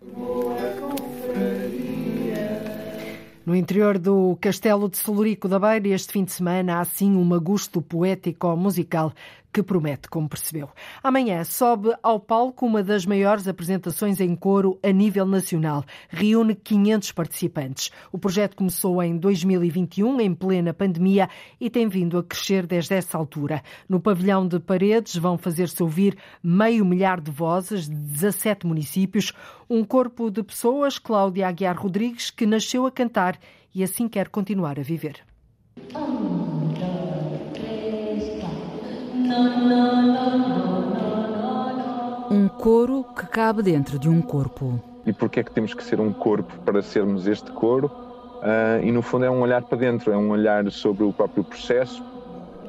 No 3.47 3.55
interior 3.55 3.99
do 3.99 4.39
Castelo 4.41 4.89
de 4.89 4.97
Solurico 4.97 5.47
da 5.47 5.59
Beira, 5.59 5.89
este 5.89 6.11
fim 6.11 6.25
de 6.25 6.33
semana, 6.33 6.81
há 6.81 6.85
sim 6.87 7.15
um 7.15 7.35
agosto 7.35 7.83
poético-musical 7.83 9.13
que 9.55 9.63
promete, 9.63 10.09
como 10.09 10.29
percebeu. 10.29 10.69
Amanhã 11.01 11.45
sobe 11.45 11.95
ao 12.03 12.19
palco 12.19 12.67
uma 12.67 12.83
das 12.83 13.07
maiores 13.07 13.47
apresentações 13.47 14.19
em 14.19 14.35
coro 14.35 14.81
a 14.83 14.91
nível 14.91 15.25
nacional. 15.25 15.85
Reúne 16.09 16.57
500 16.57 17.13
participantes. 17.13 17.93
O 18.11 18.19
projeto 18.19 18.57
começou 18.57 19.01
em 19.01 19.17
2021, 19.17 20.21
em 20.21 20.35
plena 20.35 20.75
pandemia, 20.75 21.29
e 21.61 21.71
tem 21.71 21.87
vindo 21.87 22.19
a 22.19 22.25
crescer 22.25 22.67
desde 22.67 22.95
essa 22.95 23.17
altura. 23.17 23.63
No 23.89 24.01
pavilhão 24.01 24.49
de 24.49 24.59
Paredes 24.59 25.15
vão 25.15 25.39
fazer-se 25.39 25.81
ouvir 25.81 26.19
meio 26.43 26.85
milhar 26.85 27.21
de 27.21 27.31
vozes 27.31 27.89
de 27.89 27.95
17 27.95 28.67
municípios, 28.67 29.33
um 29.71 29.85
corpo 29.85 30.33
de 30.33 30.43
pessoas, 30.43 30.99
Cláudia 30.99 31.47
Aguiar 31.47 31.81
Rodrigues, 31.81 32.29
que 32.29 32.45
nasceu 32.45 32.87
a 32.87 32.91
cantar 32.91 33.39
e 33.73 33.85
assim 33.85 34.09
quer 34.09 34.31
continuar 34.31 34.81
a 34.81 34.83
viver. 34.83 35.23
Um 42.31 42.49
coro 42.49 43.05
que 43.17 43.27
cabe 43.27 43.63
dentro 43.63 43.99
de 43.99 44.09
um 44.09 44.21
corpo. 44.21 44.81
E 45.07 45.13
porquê 45.13 45.41
é 45.41 45.43
que 45.43 45.53
temos 45.53 45.75
que 45.75 45.85
ser 45.85 46.01
um 46.01 46.13
corpo 46.13 46.53
para 46.65 46.83
sermos 46.83 47.27
este 47.27 47.51
coro? 47.53 47.87
Uh, 47.87 48.85
e 48.85 48.93
no 48.93 49.03
fundo 49.03 49.25
é 49.25 49.31
um 49.31 49.41
olhar 49.41 49.63
para 49.63 49.79
dentro, 49.79 50.13
é 50.13 50.17
um 50.17 50.31
olhar 50.31 50.71
sobre 50.71 51.05
o 51.05 51.13
próprio 51.13 51.45
processo 51.45 52.03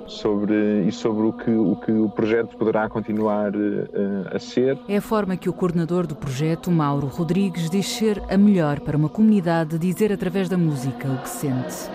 sobre, 0.08 0.84
e 0.88 0.92
sobre 0.92 1.26
o 1.26 1.34
que, 1.34 1.52
o 1.52 1.76
que 1.78 1.92
o 1.92 2.10
projeto 2.10 2.56
poderá 2.58 2.88
continuar 2.88 3.56
uh, 3.56 4.36
a 4.36 4.40
ser. 4.40 4.78
É 4.88 4.98
a 4.98 5.02
forma 5.02 5.36
que 5.38 5.50
o 5.50 5.54
coordenador 5.54 6.06
do 6.06 6.16
projeto, 6.16 6.72
Mauro 6.72 7.08
Rodrigues, 7.08 7.70
diz 7.70 7.88
ser 7.88 8.22
a 8.30 8.38
melhor 8.38 8.80
para 8.80 8.98
uma 8.98 9.10
comunidade 9.10 9.78
dizer 9.78 10.12
através 10.12 10.50
da 10.50 10.58
música 10.58 11.08
o 11.08 11.18
que 11.22 11.30
sente 11.30 11.90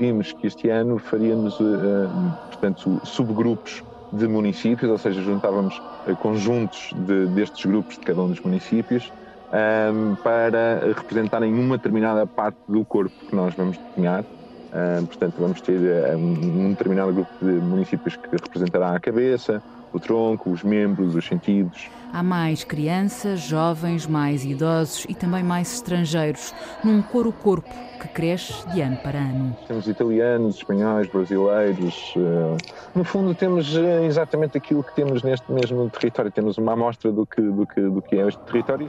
decidimos 0.00 0.32
que 0.32 0.46
este 0.46 0.70
ano 0.70 0.98
faríamos, 0.98 1.60
uh, 1.60 2.08
portanto, 2.48 3.00
subgrupos 3.04 3.84
de 4.10 4.26
municípios, 4.26 4.90
ou 4.90 4.96
seja, 4.96 5.20
juntávamos 5.20 5.80
uh, 6.06 6.16
conjuntos 6.16 6.90
de, 7.06 7.26
destes 7.26 7.66
grupos 7.66 7.98
de 7.98 8.00
cada 8.06 8.22
um 8.22 8.28
dos 8.28 8.40
municípios 8.40 9.12
um, 9.52 10.14
para 10.16 10.80
representarem 10.96 11.52
uma 11.52 11.76
determinada 11.76 12.26
parte 12.26 12.56
do 12.66 12.82
corpo 12.84 13.14
que 13.28 13.36
nós 13.36 13.54
vamos 13.54 13.76
desenhar. 13.76 14.24
Um, 14.72 15.04
portanto, 15.04 15.34
vamos 15.38 15.60
ter 15.60 15.78
um 16.16 16.70
determinado 16.70 17.12
grupo 17.12 17.30
de 17.42 17.52
municípios 17.52 18.16
que 18.16 18.28
representará 18.30 18.94
a 18.94 19.00
cabeça, 19.00 19.62
o 19.92 20.00
tronco, 20.00 20.50
os 20.50 20.62
membros, 20.62 21.14
os 21.14 21.26
sentidos. 21.26 21.88
Há 22.12 22.22
mais 22.22 22.64
crianças, 22.64 23.40
jovens, 23.40 24.06
mais 24.06 24.44
idosos 24.44 25.06
e 25.08 25.14
também 25.14 25.44
mais 25.44 25.72
estrangeiros, 25.74 26.52
num 26.82 27.00
coro-corpo 27.02 27.72
que 28.00 28.08
cresce 28.08 28.66
de 28.70 28.80
ano 28.80 28.96
para 28.96 29.18
ano. 29.18 29.56
Temos 29.68 29.86
italianos, 29.86 30.56
espanhóis, 30.56 31.06
brasileiros. 31.06 32.14
Eh, 32.16 32.56
no 32.96 33.04
fundo, 33.04 33.32
temos 33.32 33.76
eh, 33.76 34.06
exatamente 34.06 34.58
aquilo 34.58 34.82
que 34.82 34.92
temos 34.94 35.22
neste 35.22 35.50
mesmo 35.52 35.88
território. 35.88 36.32
Temos 36.32 36.58
uma 36.58 36.72
amostra 36.72 37.12
do 37.12 37.24
que, 37.24 37.40
do 37.40 37.66
que, 37.66 37.80
do 37.80 38.02
que 38.02 38.16
é 38.16 38.26
este 38.26 38.40
território. 38.42 38.88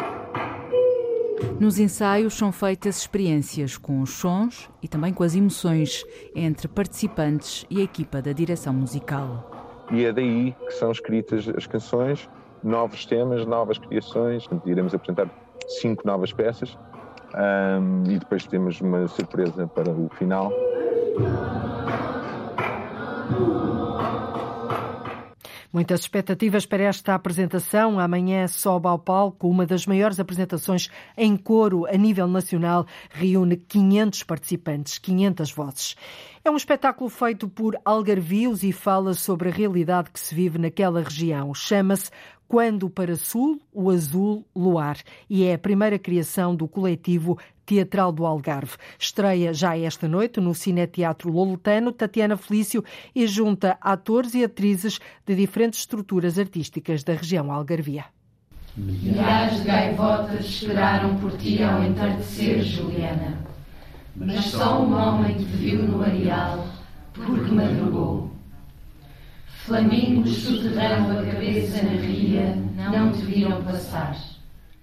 Nos 1.59 1.77
ensaios 1.77 2.33
são 2.33 2.51
feitas 2.51 2.97
experiências 2.97 3.77
com 3.77 4.01
os 4.01 4.11
sons 4.11 4.67
e 4.81 4.87
também 4.87 5.13
com 5.13 5.23
as 5.23 5.35
emoções 5.35 6.03
entre 6.35 6.67
participantes 6.67 7.65
e 7.69 7.81
a 7.81 7.83
equipa 7.83 8.19
da 8.19 8.31
direção 8.31 8.73
musical 8.73 9.50
e 9.91 10.05
é 10.05 10.13
daí 10.13 10.55
que 10.65 10.71
são 10.71 10.91
escritas 10.91 11.47
as 11.49 11.67
canções, 11.67 12.29
novos 12.63 13.05
temas, 13.05 13.45
novas 13.45 13.77
criações. 13.77 14.47
Iremos 14.65 14.93
apresentar 14.93 15.29
cinco 15.67 16.05
novas 16.05 16.31
peças 16.31 16.77
um, 17.35 18.03
e 18.09 18.19
depois 18.19 18.45
temos 18.45 18.79
uma 18.81 19.07
surpresa 19.07 19.67
para 19.67 19.91
o 19.91 20.09
final. 20.09 20.51
Muitas 25.73 26.01
expectativas 26.01 26.65
para 26.65 26.83
esta 26.83 27.15
apresentação. 27.15 27.97
Amanhã 27.97 28.45
sobe 28.45 28.87
ao 28.87 28.99
palco 28.99 29.47
uma 29.47 29.65
das 29.65 29.85
maiores 29.87 30.19
apresentações 30.19 30.89
em 31.15 31.37
coro 31.37 31.85
a 31.85 31.95
nível 31.95 32.27
nacional. 32.27 32.85
Reúne 33.09 33.55
500 33.55 34.23
participantes, 34.23 34.97
500 34.97 35.51
vozes. 35.53 35.95
É 36.43 36.49
um 36.49 36.57
espetáculo 36.57 37.07
feito 37.07 37.47
por 37.47 37.77
algarvios 37.85 38.63
e 38.63 38.71
fala 38.71 39.13
sobre 39.13 39.49
a 39.49 39.51
realidade 39.51 40.09
que 40.09 40.19
se 40.19 40.33
vive 40.33 40.57
naquela 40.57 41.03
região. 41.03 41.53
Chama-se 41.53 42.09
quando 42.47 42.89
para 42.89 43.15
Sul, 43.15 43.61
o 43.71 43.91
Azul 43.91 44.43
Luar, 44.55 44.97
e 45.29 45.43
é 45.43 45.53
a 45.53 45.59
primeira 45.59 45.99
criação 45.99 46.55
do 46.55 46.67
coletivo 46.67 47.37
Teatral 47.63 48.11
do 48.11 48.25
Algarve. 48.25 48.75
Estreia 48.97 49.53
já 49.53 49.77
esta 49.77 50.07
noite 50.07 50.39
no 50.39 50.55
Cineteatro 50.55 51.31
Loletano 51.31 51.91
Tatiana 51.91 52.35
Felício 52.35 52.83
e 53.13 53.27
junta 53.27 53.77
atores 53.79 54.33
e 54.33 54.43
atrizes 54.43 54.99
de 55.23 55.35
diferentes 55.35 55.81
estruturas 55.81 56.39
artísticas 56.39 57.03
da 57.03 57.13
região 57.13 57.51
algarvia. 57.51 58.05
Milhares 58.75 59.59
de 59.59 59.67
gaivotas 59.67 60.43
esperaram 60.43 61.17
por 61.17 61.37
ti 61.37 61.61
ao 61.61 61.83
entardecer, 61.83 62.63
Juliana. 62.63 63.50
Mas 64.16 64.45
só 64.45 64.82
um 64.82 64.93
homem 64.93 65.36
te 65.36 65.43
viu 65.43 65.84
no 65.84 66.03
areal, 66.03 66.68
porque 67.14 67.51
madrugou. 67.51 68.32
Flamingos 69.66 70.38
soterrando 70.38 71.20
a 71.20 71.24
cabeça 71.32 71.84
na 71.84 71.91
ria, 71.91 72.57
não 72.91 73.12
te 73.12 73.22
viram 73.22 73.64
passar. 73.64 74.30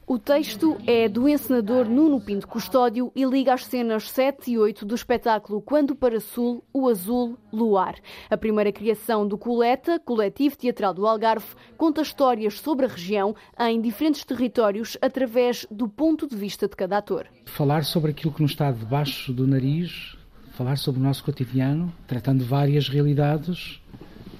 O 0.09 0.18
texto 0.18 0.78
é 0.86 1.06
do 1.06 1.28
encenador 1.28 1.86
Nuno 1.86 2.18
Pinto 2.18 2.48
Custódio 2.48 3.12
e 3.14 3.26
liga 3.26 3.52
as 3.52 3.66
cenas 3.66 4.11
7 4.11 4.52
e 4.52 4.59
8 4.59 4.86
do 4.86 4.94
espetáculo 4.94 5.61
Quando 5.61 5.94
para 5.94 6.18
Sul, 6.18 6.64
o 6.72 6.88
Azul 6.88 7.36
Luar. 7.52 7.94
A 8.30 8.36
primeira 8.38 8.72
criação 8.72 9.28
do 9.28 9.36
Coleta, 9.36 10.00
Coletivo 10.00 10.56
Teatral 10.56 10.94
do 10.94 11.06
Algarve, 11.06 11.54
conta 11.76 12.00
histórias 12.00 12.54
sobre 12.54 12.86
a 12.86 12.88
região 12.88 13.36
em 13.61 13.82
diferentes 13.82 14.24
territórios 14.24 14.96
através 15.02 15.66
do 15.70 15.86
ponto 15.86 16.26
de 16.26 16.34
vista 16.34 16.66
de 16.66 16.74
cada 16.74 16.96
ator. 16.96 17.26
Falar 17.44 17.84
sobre 17.84 18.12
aquilo 18.12 18.32
que 18.32 18.40
nos 18.40 18.52
está 18.52 18.72
debaixo 18.72 19.30
do 19.30 19.46
nariz, 19.46 20.16
falar 20.52 20.78
sobre 20.78 21.02
o 21.02 21.04
nosso 21.04 21.22
cotidiano, 21.22 21.92
tratando 22.06 22.46
várias 22.46 22.88
realidades 22.88 23.78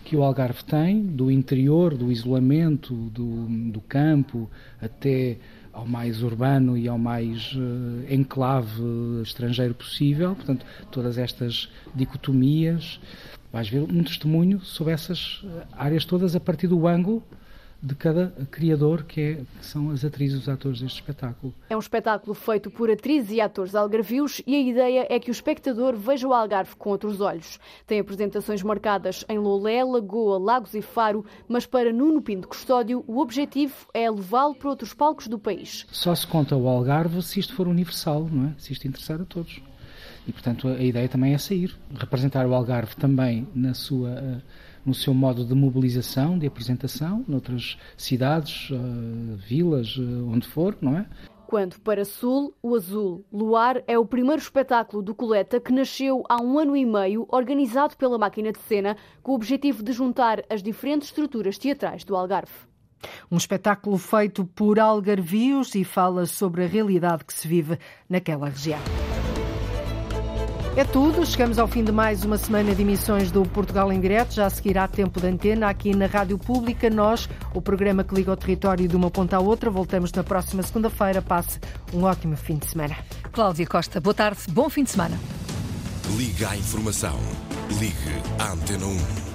que 0.08 0.16
o 0.16 0.22
Algarve 0.22 0.64
tem, 0.64 1.02
do 1.02 1.30
interior, 1.30 1.94
do 1.94 2.10
isolamento, 2.10 2.94
do, 2.94 3.44
do 3.70 3.80
campo, 3.82 4.50
até 4.80 5.36
ao 5.78 5.86
mais 5.86 6.22
urbano 6.24 6.76
e 6.76 6.88
ao 6.88 6.98
mais 6.98 7.52
uh, 7.54 8.12
enclave 8.12 8.82
estrangeiro 9.22 9.74
possível. 9.74 10.34
Portanto, 10.34 10.66
todas 10.90 11.16
estas 11.16 11.68
dicotomias. 11.94 13.00
Vais 13.52 13.68
ver 13.68 13.82
um 13.82 14.02
testemunho 14.02 14.60
sobre 14.60 14.92
essas 14.92 15.40
eh, 15.42 15.66
áreas 15.72 16.04
todas 16.04 16.36
a 16.36 16.40
partir 16.40 16.66
do 16.66 16.86
ângulo 16.86 17.22
de 17.80 17.94
cada 17.94 18.32
criador, 18.50 19.04
que, 19.04 19.20
é, 19.20 19.34
que 19.34 19.66
são 19.66 19.90
as 19.90 20.04
atrizes 20.04 20.36
e 20.36 20.40
os 20.40 20.48
atores 20.48 20.80
deste 20.80 20.96
espetáculo. 20.96 21.54
É 21.70 21.76
um 21.76 21.80
espetáculo 21.80 22.34
feito 22.34 22.70
por 22.70 22.90
atrizes 22.90 23.30
e 23.30 23.40
atores 23.40 23.74
algarvios 23.74 24.42
e 24.46 24.56
a 24.56 24.60
ideia 24.60 25.06
é 25.08 25.20
que 25.20 25.30
o 25.30 25.32
espectador 25.32 25.96
veja 25.96 26.26
o 26.26 26.34
Algarve 26.34 26.74
com 26.76 26.90
outros 26.90 27.20
olhos. 27.20 27.60
Tem 27.86 28.00
apresentações 28.00 28.62
marcadas 28.62 29.24
em 29.28 29.38
Lolé, 29.38 29.84
Lagoa, 29.84 30.38
Lagos 30.38 30.74
e 30.74 30.82
Faro, 30.82 31.24
mas 31.46 31.66
para 31.66 31.92
Nuno 31.92 32.20
Pinto 32.20 32.48
Custódio 32.48 33.04
o 33.06 33.18
objetivo 33.20 33.74
é 33.94 34.10
levá-lo 34.10 34.54
para 34.56 34.70
outros 34.70 34.92
palcos 34.92 35.28
do 35.28 35.38
país. 35.38 35.86
Só 35.92 36.14
se 36.14 36.26
conta 36.26 36.56
o 36.56 36.66
Algarve 36.66 37.22
se 37.22 37.38
isto 37.38 37.54
for 37.54 37.68
universal, 37.68 38.28
não 38.30 38.48
é? 38.48 38.54
Se 38.58 38.72
isto 38.72 38.88
interessar 38.88 39.20
a 39.20 39.24
todos. 39.24 39.62
E, 40.26 40.32
portanto, 40.32 40.68
a 40.68 40.82
ideia 40.82 41.08
também 41.08 41.32
é 41.32 41.38
sair, 41.38 41.74
representar 41.94 42.46
o 42.46 42.54
Algarve 42.54 42.94
também 42.96 43.48
na 43.54 43.72
sua 43.72 44.10
uh, 44.10 44.42
no 44.89 44.95
seu 44.95 45.12
modo 45.12 45.45
de 45.45 45.55
mobilização, 45.55 46.39
de 46.39 46.47
apresentação, 46.47 47.22
noutras 47.28 47.76
cidades, 47.95 48.70
uh, 48.70 49.36
vilas, 49.36 49.97
uh, 49.99 50.26
onde 50.32 50.47
for, 50.47 50.76
não 50.80 50.97
é? 50.97 51.07
Quando 51.47 51.78
para 51.80 52.05
Sul, 52.05 52.55
o 52.62 52.74
Azul 52.74 53.24
Luar 53.30 53.82
é 53.86 53.99
o 53.99 54.07
primeiro 54.07 54.41
espetáculo 54.41 55.03
do 55.03 55.14
Coleta 55.14 55.61
que 55.61 55.72
nasceu 55.72 56.22
há 56.28 56.41
um 56.41 56.59
ano 56.59 56.74
e 56.74 56.86
meio, 56.86 57.26
organizado 57.28 57.97
pela 57.97 58.18
máquina 58.18 58.51
de 58.51 58.59
cena, 58.61 58.97
com 59.22 59.32
o 59.32 59.34
objetivo 59.34 59.82
de 59.82 59.93
juntar 59.93 60.43
as 60.49 60.62
diferentes 60.62 61.09
estruturas 61.09 61.59
teatrais 61.59 62.03
do 62.03 62.16
Algarve. 62.16 62.53
Um 63.30 63.36
espetáculo 63.36 63.97
feito 63.99 64.45
por 64.45 64.80
algarvios 64.80 65.74
e 65.74 65.84
fala 65.84 66.26
sobre 66.26 66.64
a 66.64 66.66
realidade 66.66 67.24
que 67.24 67.32
se 67.32 67.47
vive 67.47 67.78
naquela 68.09 68.49
região. 68.49 68.80
É 70.78 70.84
tudo, 70.84 71.26
chegamos 71.26 71.58
ao 71.58 71.66
fim 71.66 71.82
de 71.82 71.90
mais 71.90 72.24
uma 72.24 72.38
semana 72.38 72.72
de 72.72 72.82
emissões 72.82 73.32
do 73.32 73.42
Portugal 73.42 73.92
em 73.92 74.00
Direto. 74.00 74.32
Já 74.32 74.48
seguirá 74.48 74.86
tempo 74.86 75.20
de 75.20 75.26
antena 75.26 75.68
aqui 75.68 75.92
na 75.92 76.06
Rádio 76.06 76.38
Pública. 76.38 76.88
Nós, 76.88 77.28
o 77.52 77.60
programa 77.60 78.04
que 78.04 78.14
liga 78.14 78.30
o 78.30 78.36
território 78.36 78.86
de 78.86 78.94
uma 78.94 79.10
ponta 79.10 79.38
à 79.38 79.40
outra, 79.40 79.70
voltamos 79.70 80.12
na 80.12 80.22
próxima 80.22 80.62
segunda-feira. 80.62 81.20
Passe 81.20 81.58
um 81.92 82.04
ótimo 82.04 82.36
fim 82.36 82.58
de 82.58 82.68
semana. 82.68 82.96
Cláudia 83.32 83.66
Costa, 83.66 84.00
boa 84.00 84.14
tarde, 84.14 84.38
bom 84.50 84.70
fim 84.70 84.84
de 84.84 84.90
semana. 84.90 85.18
Liga 86.16 86.50
à 86.50 86.56
informação. 86.56 87.18
Ligue 87.80 88.22
à 88.38 88.52
Antena 88.52 88.86
1. 88.86 89.27